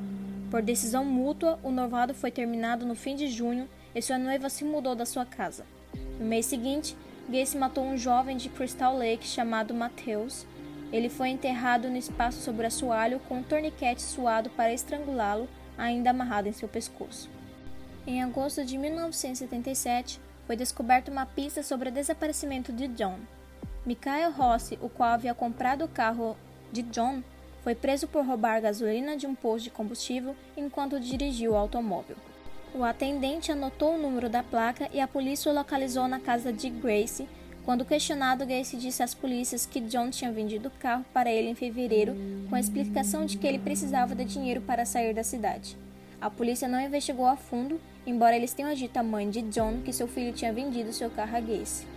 Por 0.50 0.62
decisão 0.62 1.04
mútua, 1.04 1.60
o 1.63 1.72
noivado 1.72 2.13
foi 2.13 2.32
terminado 2.32 2.86
no 2.86 2.96
fim 2.96 3.15
de 3.15 3.28
junho 3.28 3.68
e 3.94 4.02
sua 4.02 4.18
noiva 4.18 4.50
se 4.50 4.63
mudou 4.63 4.96
da 4.96 5.06
sua 5.06 5.26
casa. 5.26 5.65
No 6.20 6.26
mês 6.26 6.46
seguinte, 6.46 6.96
Gacy 7.28 7.58
matou 7.58 7.84
um 7.84 7.98
jovem 7.98 8.38
de 8.38 8.50
Crystal 8.50 8.96
Lake 8.96 9.26
chamado 9.26 9.74
Mateus. 9.74 10.46
Ele 10.92 11.10
foi 11.10 11.30
enterrado 11.30 11.90
no 11.90 11.98
espaço 11.98 12.40
sobre 12.42 12.68
assoalho 12.68 13.20
com 13.22 13.40
um 13.40 13.44
torniquete 13.44 14.02
suado 14.02 14.50
para 14.52 14.74
estrangulá-lo, 14.74 15.50
ainda 15.76 16.12
amarrado 16.12 16.48
em 16.48 16.54
seu 16.54 16.68
pescoço. 16.68 17.30
Em 18.06 18.22
agosto 18.22 18.64
de 18.64 18.78
1977, 18.78 20.22
foi 20.46 20.56
descoberta 20.56 21.12
uma 21.12 21.26
pista 21.26 21.64
sobre 21.64 21.90
o 21.90 21.92
desaparecimento 21.92 22.72
de 22.72 22.88
John. 22.90 23.18
Michael 23.84 24.32
Rossi, 24.32 24.78
o 24.80 24.88
qual 24.88 25.10
havia 25.10 25.34
comprado 25.34 25.86
o 25.86 25.88
carro 25.88 26.38
de 26.72 26.84
John, 26.84 27.24
foi 27.64 27.74
preso 27.74 28.08
por 28.08 28.24
roubar 28.24 28.62
gasolina 28.62 29.18
de 29.18 29.26
um 29.26 29.34
posto 29.34 29.64
de 29.64 29.72
combustível 29.72 30.36
enquanto 30.56 31.00
dirigiu 31.00 31.54
o 31.54 31.56
automóvel. 31.56 32.16
O 32.78 32.84
atendente 32.84 33.54
anotou 33.54 33.96
o 33.96 33.98
número 33.98 34.28
da 34.28 34.44
placa 34.44 34.90
e 34.92 35.00
a 35.00 35.08
polícia 35.08 35.50
o 35.50 35.56
localizou 35.56 36.10
na 36.10 36.20
casa 36.20 36.52
de 36.52 36.70
Grace. 36.70 37.26
Quando 37.64 37.86
questionado, 37.86 38.46
Grace 38.46 38.76
disse 38.76 39.02
às 39.02 39.14
polícias 39.14 39.66
que 39.66 39.80
John 39.80 40.10
tinha 40.10 40.30
vendido 40.30 40.68
o 40.68 40.72
carro 40.72 41.06
para 41.14 41.32
ele 41.32 41.48
em 41.48 41.56
fevereiro, 41.56 42.14
com 42.50 42.54
a 42.54 42.60
explicação 42.60 43.26
de 43.26 43.38
que 43.38 43.48
ele 43.48 43.60
precisava 43.60 44.14
de 44.14 44.26
dinheiro 44.26 44.60
para 44.60 44.86
sair 44.86 45.14
da 45.14 45.24
cidade. 45.24 45.78
A 46.20 46.30
polícia 46.30 46.68
não 46.68 46.82
investigou 46.82 47.26
a 47.26 47.38
fundo, 47.38 47.80
embora 48.06 48.36
eles 48.36 48.54
tenham 48.54 48.74
dito 48.74 48.98
à 48.98 49.04
mãe 49.04 49.30
de 49.30 49.42
John 49.44 49.80
que 49.86 49.94
seu 49.94 50.06
filho 50.06 50.34
tinha 50.34 50.52
vendido 50.52 50.92
seu 50.92 51.10
carro 51.10 51.38
a 51.38 51.40
Gacy. 51.40 51.88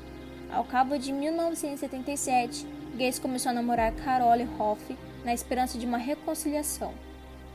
Ao 0.49 0.63
cabo 0.63 0.97
de 0.97 1.13
1977, 1.13 2.65
Gacy 2.97 3.21
começou 3.21 3.51
a 3.51 3.55
namorar 3.55 3.93
Carole 3.97 4.49
Hoff 4.57 4.97
na 5.25 5.35
esperança 5.35 5.77
de 5.77 5.87
uma 5.87 5.99
reconciliação. 5.99 6.95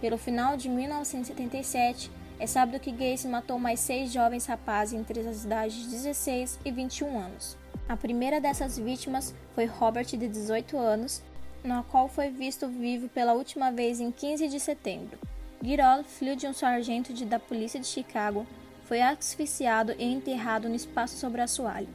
Pelo 0.01 0.17
final 0.17 0.57
de 0.57 0.67
1977, 0.67 2.11
é 2.43 2.45
sábado 2.45 2.77
que 2.77 2.91
Gacy 2.91 3.25
matou 3.29 3.57
mais 3.57 3.79
seis 3.79 4.11
jovens 4.11 4.45
rapazes 4.45 4.99
entre 4.99 5.17
as 5.21 5.45
idades 5.45 5.75
de 5.75 5.89
16 5.91 6.59
e 6.65 6.71
21 6.73 7.17
anos. 7.17 7.57
A 7.87 7.95
primeira 7.95 8.41
dessas 8.41 8.77
vítimas 8.77 9.33
foi 9.55 9.63
Robert, 9.63 10.07
de 10.07 10.27
18 10.27 10.77
anos, 10.77 11.23
na 11.63 11.83
qual 11.83 12.09
foi 12.09 12.29
visto 12.31 12.67
vivo 12.67 13.07
pela 13.07 13.31
última 13.31 13.71
vez 13.71 14.01
em 14.01 14.11
15 14.11 14.49
de 14.49 14.59
setembro. 14.59 15.17
Girol, 15.63 16.03
filho 16.03 16.35
de 16.35 16.45
um 16.45 16.51
sargento 16.51 17.13
de, 17.13 17.23
da 17.23 17.39
polícia 17.39 17.79
de 17.79 17.87
Chicago, 17.87 18.45
foi 18.89 19.01
asfixiado 19.01 19.95
e 19.97 20.03
enterrado 20.03 20.67
no 20.67 20.75
espaço 20.75 21.15
sobre 21.15 21.39
assoalho. 21.39 21.87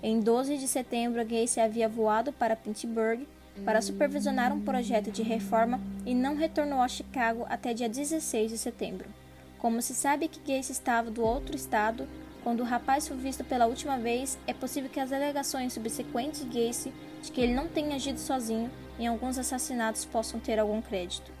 Em 0.00 0.20
12 0.20 0.58
de 0.58 0.68
setembro, 0.68 1.26
Gacy 1.26 1.58
havia 1.58 1.88
voado 1.88 2.32
para 2.32 2.54
Pittsburgh 2.54 3.26
para 3.64 3.82
supervisionar 3.82 4.52
um 4.52 4.60
projeto 4.60 5.10
de 5.10 5.24
reforma 5.24 5.80
e 6.06 6.14
não 6.14 6.36
retornou 6.36 6.80
a 6.82 6.86
Chicago 6.86 7.44
até 7.48 7.74
dia 7.74 7.88
16 7.88 8.52
de 8.52 8.58
setembro. 8.58 9.17
Como 9.58 9.82
se 9.82 9.94
sabe 9.94 10.28
que 10.28 10.40
Gacy 10.40 10.72
estava 10.72 11.10
do 11.10 11.22
outro 11.22 11.56
estado, 11.56 12.08
quando 12.44 12.60
o 12.60 12.64
rapaz 12.64 13.08
foi 13.08 13.16
visto 13.16 13.42
pela 13.42 13.66
última 13.66 13.98
vez, 13.98 14.38
é 14.46 14.54
possível 14.54 14.88
que 14.88 15.00
as 15.00 15.12
alegações 15.12 15.72
subsequentes 15.72 16.48
de 16.48 16.66
Gacy 16.66 16.92
de 17.20 17.32
que 17.32 17.40
ele 17.40 17.54
não 17.54 17.66
tenha 17.66 17.96
agido 17.96 18.20
sozinho 18.20 18.70
em 18.98 19.06
alguns 19.06 19.36
assassinatos 19.36 20.04
possam 20.04 20.38
ter 20.38 20.58
algum 20.58 20.80
crédito. 20.80 21.32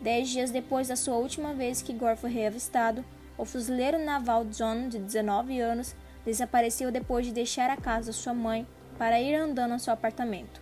Dez 0.00 0.28
dias 0.28 0.50
depois 0.50 0.88
da 0.88 0.96
sua 0.96 1.16
última 1.16 1.54
vez 1.54 1.82
que 1.82 1.92
Gore 1.92 2.16
foi 2.16 2.30
reavistado, 2.30 3.04
o 3.36 3.44
fuzileiro 3.44 3.98
naval 3.98 4.44
John, 4.44 4.88
de 4.88 4.98
19 4.98 5.60
anos, 5.60 5.94
desapareceu 6.24 6.90
depois 6.90 7.26
de 7.26 7.32
deixar 7.32 7.68
a 7.68 7.76
casa 7.76 8.10
de 8.10 8.16
sua 8.16 8.32
mãe 8.32 8.66
para 8.98 9.20
ir 9.20 9.34
andando 9.34 9.72
ao 9.72 9.78
seu 9.78 9.92
apartamento. 9.92 10.60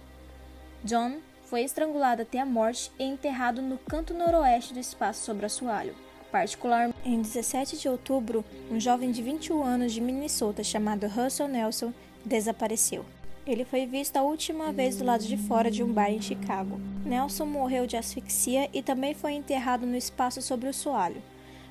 John 0.82 1.18
foi 1.44 1.62
estrangulado 1.62 2.22
até 2.22 2.40
a 2.40 2.46
morte 2.46 2.90
e 2.98 3.04
enterrado 3.04 3.62
no 3.62 3.78
canto 3.78 4.12
noroeste 4.12 4.74
do 4.74 4.80
espaço 4.80 5.24
sobre 5.24 5.46
assoalho. 5.46 6.03
Particular, 6.34 6.92
em 7.04 7.22
17 7.22 7.78
de 7.78 7.88
outubro, 7.88 8.44
um 8.68 8.80
jovem 8.80 9.12
de 9.12 9.22
21 9.22 9.62
anos 9.62 9.92
de 9.92 10.00
Minnesota 10.00 10.64
chamado 10.64 11.06
Russell 11.06 11.46
Nelson 11.46 11.94
desapareceu. 12.24 13.04
Ele 13.46 13.64
foi 13.64 13.86
visto 13.86 14.16
a 14.16 14.22
última 14.22 14.72
vez 14.72 14.96
do 14.96 15.04
lado 15.04 15.22
de 15.22 15.36
fora 15.36 15.70
de 15.70 15.80
um 15.84 15.92
bar 15.92 16.10
em 16.10 16.20
Chicago. 16.20 16.80
Nelson 17.06 17.46
morreu 17.46 17.86
de 17.86 17.96
asfixia 17.96 18.68
e 18.72 18.82
também 18.82 19.14
foi 19.14 19.34
enterrado 19.34 19.86
no 19.86 19.94
espaço 19.94 20.42
sobre 20.42 20.68
o 20.68 20.74
soalho. 20.74 21.22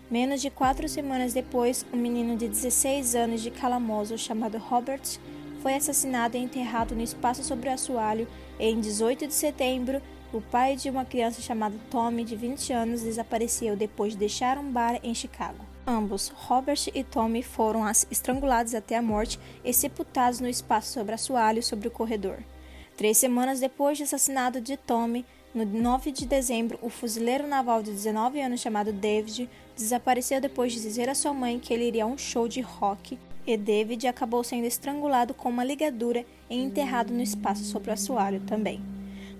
Menos 0.10 0.41
de 0.41 0.49
quatro 0.49 0.88
semanas 0.88 1.34
depois, 1.34 1.86
um 1.91 1.97
menino 1.97 2.38
de 2.38 2.47
16 2.47 3.15
anos 3.15 3.41
de 3.41 3.52
Calamoso 3.52 4.17
chamado 4.17 4.58
Robert 4.58 5.19
foi 5.62 5.73
assassinado 5.73 6.38
e 6.38 6.39
enterrado 6.39 6.95
no 6.95 7.02
espaço 7.02 7.43
sobre 7.43 7.67
o 7.67 7.73
assoalho 7.73 8.30
em 8.58 8.80
18 8.80 9.28
de 9.28 9.34
setembro. 9.34 10.02
O 10.34 10.41
pai 10.41 10.76
de 10.76 10.89
uma 10.89 11.06
criança 11.06 11.43
chamada 11.43 11.76
Tommy, 11.91 12.24
de 12.26 12.36
20 12.36 12.74
anos, 12.74 13.04
desapareceu 13.04 13.76
depois 13.76 14.13
de 14.13 14.17
deixar 14.17 14.58
um 14.58 14.72
bar 14.72 15.00
em 15.04 15.13
Chicago. 15.13 15.63
Ambos, 15.86 16.30
Robert 16.30 16.80
e 16.91 17.04
Tommy, 17.04 17.43
foram 17.43 17.88
estrangulados 18.10 18.74
até 18.74 18.98
a 18.98 19.02
morte 19.02 19.39
e 19.63 19.72
sepultados 19.72 20.39
no 20.39 20.48
espaço 20.48 20.91
sobre 20.91 21.13
assoalho 21.13 21.62
sobre 21.62 21.88
o 21.88 21.91
corredor. 21.91 22.39
Três 22.98 23.19
semanas 23.19 23.60
depois 23.60 24.00
do 24.00 24.06
assassinato 24.06 24.60
de 24.60 24.76
Tommy, 24.76 25.24
no 25.54 25.65
9 25.65 26.12
de 26.12 26.26
dezembro, 26.26 26.80
o 26.82 26.89
fuzileiro 26.89 27.48
naval 27.48 27.84
de 27.84 27.91
19 27.91 28.41
anos 28.41 28.60
chamado 28.60 28.91
David 28.91 29.48
desapareceu 29.76 30.41
depois 30.41 30.74
de 30.74 30.82
dizer 30.82 31.10
à 31.10 31.13
sua 31.13 31.32
mãe 31.32 31.60
que 31.60 31.72
ele 31.72 31.88
iria 31.88 32.06
a 32.06 32.08
um 32.08 32.17
show 32.17 32.48
de 32.48 32.60
rock 32.60 33.19
e 33.46 33.56
David 33.56 34.08
acabou 34.08 34.43
sendo 34.43 34.65
estrangulado 34.65 35.36
com 35.36 35.50
uma 35.50 35.63
ligadura 35.63 36.26
e 36.50 36.58
enterrado 36.58 37.13
no 37.13 37.22
espaço 37.22 37.63
sobre 37.65 37.91
o 37.91 37.93
assoalho 37.93 38.39
também. 38.39 38.82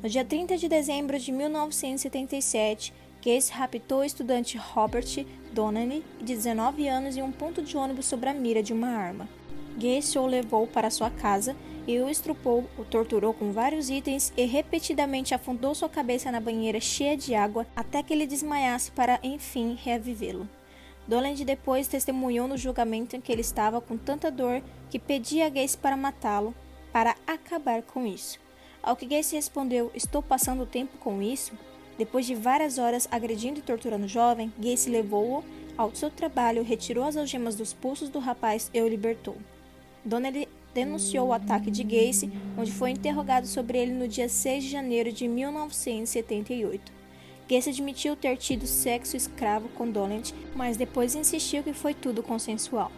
No 0.04 0.10
dia 0.10 0.26
30 0.26 0.58
de 0.58 0.68
dezembro 0.68 1.18
de 1.18 1.32
1977, 1.32 2.94
Gacy 3.26 3.54
raptou 3.54 4.00
o 4.00 4.04
estudante 4.04 4.58
Robert 4.58 5.26
Donnelly, 5.54 6.04
de 6.20 6.36
19 6.36 6.90
anos, 6.90 7.16
em 7.16 7.22
um 7.22 7.32
ponto 7.32 7.62
de 7.62 7.78
ônibus 7.78 8.08
sob 8.08 8.28
a 8.28 8.34
mira 8.34 8.62
de 8.62 8.74
uma 8.74 8.90
arma. 8.90 9.30
Gacy 9.78 10.20
o 10.20 10.26
levou 10.26 10.68
para 10.68 10.90
sua 10.90 11.10
casa 11.10 11.56
e 11.88 11.98
o 12.00 12.10
estrupou, 12.10 12.66
o 12.78 12.84
torturou 12.84 13.34
com 13.34 13.54
vários 13.54 13.90
itens 13.90 14.34
e 14.36 14.44
repetidamente 14.44 15.34
afundou 15.34 15.74
sua 15.74 15.88
cabeça 15.88 16.30
na 16.30 16.42
banheira 16.42 16.82
cheia 16.82 17.16
de 17.16 17.34
água 17.34 17.66
até 17.74 18.04
que 18.04 18.12
ele 18.12 18.28
desmaiasse 18.28 18.92
para, 18.92 19.22
enfim, 19.24 19.80
reavivê-lo. 19.82 20.50
Doland 21.08 21.46
depois 21.46 21.88
testemunhou 21.88 22.46
no 22.46 22.58
julgamento 22.58 23.16
em 23.16 23.22
que 23.22 23.32
ele 23.32 23.40
estava 23.40 23.80
com 23.80 23.96
tanta 23.96 24.30
dor 24.30 24.62
que 24.90 25.00
pedia 25.00 25.46
a 25.46 25.50
Gacy 25.50 25.78
para 25.78 25.96
matá-lo, 25.96 26.54
para 26.92 27.16
acabar 27.26 27.82
com 27.84 28.06
isso. 28.06 28.43
Ao 28.84 28.98
que 28.98 29.06
Gacy 29.06 29.38
respondeu: 29.38 29.90
Estou 29.96 30.22
passando 30.22 30.66
tempo 30.66 30.98
com 30.98 31.22
isso? 31.22 31.54
Depois 31.98 32.26
de 32.26 32.36
várias 32.36 32.78
horas 32.78 33.08
agredindo 33.10 33.60
e 33.60 33.64
torturando 33.64 34.06
o 34.06 34.10
jovem, 34.10 34.52
Gacy 34.60 34.90
levou-o 34.90 35.42
ao 35.78 35.96
seu 35.96 36.10
trabalho, 36.10 36.64
retirou 36.64 37.06
as 37.06 37.16
algemas 37.16 37.56
dos 37.56 37.72
pulsos 37.72 38.10
do 38.10 38.20
rapaz 38.20 38.70
e 38.74 38.82
o 38.82 38.88
libertou. 38.88 39.38
Donnelly 40.04 40.50
denunciou 40.74 41.30
o 41.30 41.34
ataque 41.34 41.72
de 41.72 41.84
Gacy, 41.84 42.30
onde 42.58 42.74
foi 42.74 42.90
interrogado 42.90 43.48
sobre 43.48 43.78
ele 43.78 43.94
no 43.94 44.08
dia 44.08 44.28
6 44.28 44.66
de 44.66 44.70
janeiro 44.72 45.14
de 45.14 45.30
1978. 45.30 46.92
Gacy 47.48 47.70
admitiu 47.70 48.18
ter 48.18 48.36
tido 48.38 48.68
sexo 48.68 49.16
escravo 49.16 49.70
com 49.70 49.90
Donald, 49.90 50.34
mas 50.56 50.76
depois 50.76 51.16
insistiu 51.16 51.64
que 51.64 51.74
foi 51.74 51.94
tudo 51.94 52.22
consensual. 52.22 52.92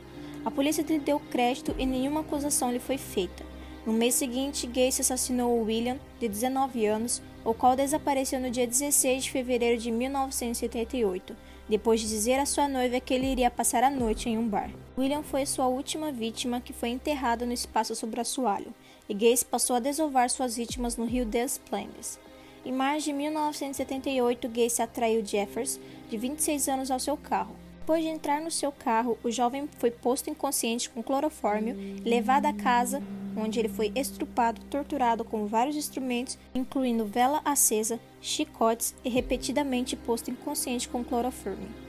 A 0.43 0.49
polícia 0.49 0.83
lhe 0.83 0.99
deu 0.99 1.19
crédito 1.19 1.75
e 1.77 1.85
nenhuma 1.85 2.21
acusação 2.21 2.71
lhe 2.71 2.79
foi 2.79 2.97
feita. 2.97 3.54
No 3.85 3.93
mês 3.93 4.15
seguinte, 4.15 4.65
Gacy 4.65 5.01
assassinou 5.01 5.61
William, 5.61 5.99
de 6.19 6.27
19 6.27 6.87
anos, 6.87 7.21
o 7.43 7.53
qual 7.53 7.75
desapareceu 7.75 8.39
no 8.39 8.49
dia 8.49 8.65
16 8.65 9.25
de 9.25 9.29
fevereiro 9.29 9.79
de 9.79 9.91
1978, 9.91 11.35
depois 11.69 12.01
de 12.01 12.07
dizer 12.07 12.39
à 12.39 12.47
sua 12.47 12.67
noiva 12.67 12.99
que 12.99 13.13
ele 13.13 13.27
iria 13.27 13.51
passar 13.51 13.83
a 13.83 13.91
noite 13.91 14.27
em 14.27 14.39
um 14.39 14.47
bar. 14.47 14.71
William 14.97 15.21
foi 15.21 15.45
sua 15.45 15.67
última 15.67 16.11
vítima 16.11 16.59
que 16.59 16.73
foi 16.73 16.89
enterrada 16.89 17.45
no 17.45 17.53
espaço 17.53 17.95
sobre 17.95 18.19
assoalho, 18.19 18.73
e 19.07 19.13
Gacy 19.13 19.45
passou 19.45 19.75
a 19.75 19.79
desovar 19.79 20.31
suas 20.31 20.57
vítimas 20.57 20.97
no 20.97 21.05
rio 21.05 21.23
des 21.23 21.59
Plaines. 21.59 22.19
Em 22.65 22.71
março 22.71 23.05
de 23.05 23.13
1978, 23.13 24.49
Gacy 24.49 24.81
atraiu 24.81 25.23
Jeffers, 25.23 25.79
de 26.09 26.17
26 26.17 26.67
anos, 26.69 26.89
ao 26.89 26.99
seu 26.99 27.15
carro. 27.15 27.55
Depois 27.81 28.03
de 28.03 28.09
entrar 28.09 28.41
no 28.41 28.49
seu 28.49 28.71
carro, 28.71 29.15
o 29.23 29.29
jovem 29.29 29.69
foi 29.77 29.91
posto 29.91 30.27
inconsciente 30.27 30.89
com 30.89 31.03
clorofórmio 31.03 31.77
levado 32.03 32.47
à 32.47 32.53
casa, 32.53 33.03
onde 33.37 33.59
ele 33.59 33.69
foi 33.69 33.91
estrupado, 33.95 34.61
torturado 34.69 35.25
com 35.25 35.45
vários 35.45 35.75
instrumentos, 35.75 36.37
incluindo 36.53 37.05
vela 37.05 37.41
acesa, 37.43 37.99
chicotes 38.21 38.95
e 39.03 39.09
repetidamente 39.09 39.95
posto 39.95 40.31
inconsciente 40.31 40.87
com 40.87 41.03
clorofórmio. 41.03 41.85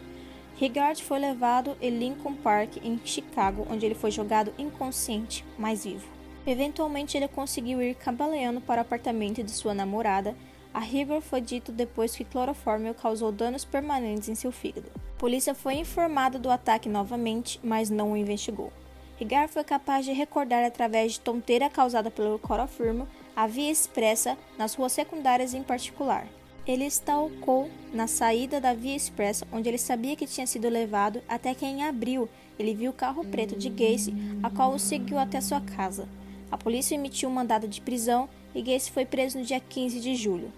Rigard 0.57 1.03
foi 1.03 1.19
levado 1.19 1.77
em 1.83 1.99
Lincoln 1.99 2.35
Park, 2.35 2.79
em 2.83 2.99
Chicago, 3.05 3.67
onde 3.71 3.85
ele 3.85 3.95
foi 3.95 4.11
jogado 4.11 4.55
inconsciente, 4.59 5.45
mas 5.59 5.85
vivo. 5.85 6.09
Eventualmente, 6.47 7.17
ele 7.17 7.29
conseguiu 7.29 7.83
ir 7.83 7.95
cambaleando 7.95 8.61
para 8.61 8.79
o 8.79 8.83
apartamento 8.83 9.43
de 9.43 9.51
sua 9.51 9.75
namorada. 9.75 10.35
A 10.73 10.81
Rigor 10.81 11.21
foi 11.21 11.41
dito 11.41 11.73
depois 11.73 12.17
que 12.17 12.25
clorofórmio 12.25 12.95
causou 12.95 13.33
danos 13.33 13.65
permanentes 13.65 14.29
em 14.29 14.35
seu 14.35 14.51
fígado. 14.53 14.91
A 14.95 15.19
polícia 15.19 15.55
foi 15.55 15.75
informada 15.75 16.39
do 16.39 16.51
ataque 16.51 16.89
novamente, 16.89 17.61
mas 17.63 17.91
não 17.91 18.13
o 18.13 18.17
investigou. 18.17 18.73
Rigar 19.19 19.49
foi 19.49 19.65
capaz 19.65 20.05
de 20.05 20.13
recordar 20.13 20.63
através 20.63 21.13
de 21.13 21.21
tonteira 21.21 21.71
causada 21.71 22.11
pelo 22.11 22.39
clorofirmo 22.39 23.09
a 23.35 23.47
via 23.47 23.71
expressa 23.71 24.37
nas 24.59 24.75
ruas 24.75 24.93
secundárias 24.93 25.55
em 25.55 25.63
particular. 25.63 26.27
Ele 26.67 26.85
estalcou 26.85 27.71
na 27.95 28.07
saída 28.07 28.61
da 28.61 28.75
via 28.75 28.95
expressa, 28.95 29.47
onde 29.51 29.69
ele 29.69 29.79
sabia 29.79 30.17
que 30.17 30.27
tinha 30.27 30.47
sido 30.47 30.69
levado, 30.69 31.23
até 31.29 31.55
que 31.55 31.65
em 31.65 31.85
abril 31.85 32.29
ele 32.59 32.75
viu 32.75 32.91
o 32.91 32.95
carro 32.95 33.25
preto 33.25 33.57
de 33.57 33.71
Gacy, 33.71 34.13
a 34.43 34.51
qual 34.51 34.73
o 34.73 34.79
seguiu 34.79 35.19
até 35.19 35.41
sua 35.41 35.61
casa. 35.61 36.09
A 36.51 36.59
polícia 36.59 36.95
emitiu 36.95 37.29
um 37.29 37.33
mandado 37.33 37.67
de 37.67 37.81
prisão 37.81 38.29
e 38.55 38.61
Gacy 38.61 38.91
foi 38.91 39.07
preso 39.07 39.39
no 39.39 39.45
dia 39.45 39.61
15 39.61 39.99
de 39.99 40.15
julho. 40.15 40.53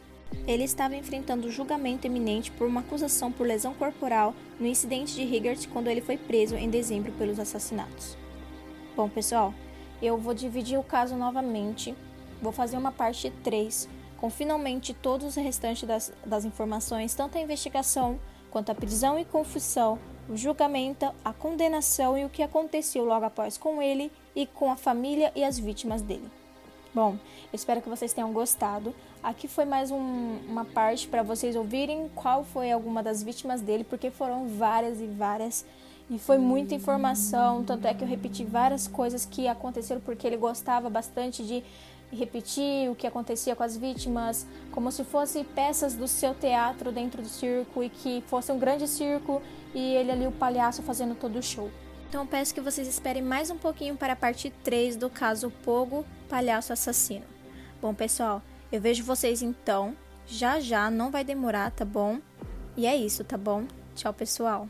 Ele 0.47 0.65
estava 0.65 0.97
enfrentando 0.97 1.51
julgamento 1.51 2.07
eminente 2.07 2.51
por 2.51 2.67
uma 2.67 2.81
acusação 2.81 3.31
por 3.31 3.47
lesão 3.47 3.73
corporal 3.75 4.35
no 4.59 4.67
incidente 4.67 5.15
de 5.15 5.23
Higgert 5.23 5.69
quando 5.69 5.89
ele 5.89 6.01
foi 6.01 6.17
preso 6.17 6.57
em 6.57 6.69
dezembro 6.69 7.13
pelos 7.13 7.39
assassinatos. 7.39 8.17
Bom, 8.99 9.09
pessoal, 9.09 9.55
eu 10.03 10.19
vou 10.19 10.35
dividir 10.35 10.77
o 10.77 10.83
caso 10.83 11.15
novamente. 11.15 11.95
Vou 12.43 12.51
fazer 12.51 12.77
uma 12.77 12.91
parte 12.91 13.31
3, 13.45 13.89
com 14.17 14.29
finalmente 14.29 14.93
todos 14.93 15.25
os 15.25 15.35
restantes 15.37 15.87
das, 15.87 16.13
das 16.27 16.45
informações, 16.45 17.15
tanto 17.15 17.39
a 17.39 17.41
investigação 17.41 18.19
quanto 18.51 18.73
a 18.73 18.75
prisão 18.75 19.17
e 19.17 19.25
confusão, 19.25 20.01
o 20.29 20.37
julgamento, 20.37 21.15
a 21.25 21.33
condenação 21.33 22.19
e 22.19 22.25
o 22.25 22.29
que 22.29 22.43
aconteceu 22.43 23.05
logo 23.05 23.25
após 23.25 23.57
com 23.57 23.81
ele 23.81 24.11
e 24.35 24.47
com 24.47 24.69
a 24.69 24.75
família 24.75 25.31
e 25.37 25.45
as 25.45 25.61
vítimas 25.61 26.03
dele. 26.03 26.29
Bom, 26.93 27.17
espero 27.53 27.81
que 27.81 27.89
vocês 27.89 28.13
tenham 28.13 28.33
gostado. 28.33 28.93
Aqui 29.23 29.47
foi 29.47 29.65
mais 29.65 29.93
um, 29.93 30.39
uma 30.49 30.65
parte 30.65 31.07
para 31.07 31.23
vocês 31.23 31.55
ouvirem 31.55 32.11
qual 32.17 32.43
foi 32.43 32.73
alguma 32.73 33.01
das 33.01 33.23
vítimas 33.23 33.61
dele, 33.61 33.85
porque 33.85 34.11
foram 34.11 34.49
várias 34.49 35.01
e 35.01 35.07
várias. 35.07 35.65
E 36.11 36.19
foi 36.19 36.39
muita 36.39 36.75
informação, 36.75 37.63
tanto 37.63 37.87
é 37.87 37.93
que 37.93 38.03
eu 38.03 38.09
repeti 38.09 38.45
várias 38.45 38.89
coisas 38.89 39.27
que 39.27 39.47
aconteceram 39.47 40.01
porque 40.01 40.27
ele 40.27 40.39
gostava 40.39 40.89
bastante 40.89 41.45
de 41.45 41.63
repetir 42.11 42.91
o 42.91 42.95
que 42.95 43.07
acontecia 43.07 43.55
com 43.55 43.63
as 43.63 43.77
vítimas, 43.77 44.47
como 44.73 44.91
se 44.91 45.05
fossem 45.05 45.45
peças 45.45 45.95
do 45.95 46.09
seu 46.09 46.35
teatro 46.35 46.91
dentro 46.91 47.21
do 47.21 47.29
circo 47.29 47.83
e 47.83 47.91
que 47.91 48.23
fosse 48.27 48.51
um 48.51 48.59
grande 48.59 48.89
circo 48.89 49.43
e 49.75 49.95
ele 49.95 50.11
ali 50.11 50.27
o 50.27 50.33
palhaço 50.33 50.83
fazendo 50.83 51.15
todo 51.15 51.39
o 51.39 51.43
show. 51.43 51.71
Então 52.09 52.27
peço 52.27 52.55
que 52.55 52.61
vocês 52.63 52.89
esperem 52.89 53.23
mais 53.23 53.51
um 53.51 53.59
pouquinho 53.59 53.95
para 53.95 54.15
a 54.15 54.17
parte 54.17 54.51
3 54.65 54.97
do 54.97 55.11
caso 55.11 55.53
Pogo, 55.63 56.07
Palhaço 56.27 56.73
Assassino. 56.73 57.27
Bom, 57.83 57.93
pessoal, 57.93 58.41
eu 58.73 58.81
vejo 58.81 59.05
vocês 59.05 59.43
então. 59.43 59.95
Já 60.27 60.59
já, 60.59 60.91
não 60.91 61.11
vai 61.11 61.23
demorar, 61.23 61.71
tá 61.71 61.85
bom? 61.85 62.19
E 62.77 62.87
é 62.87 62.97
isso, 62.97 63.25
tá 63.25 63.37
bom? 63.37 63.65
Tchau, 63.95 64.15
pessoal. 64.15 64.69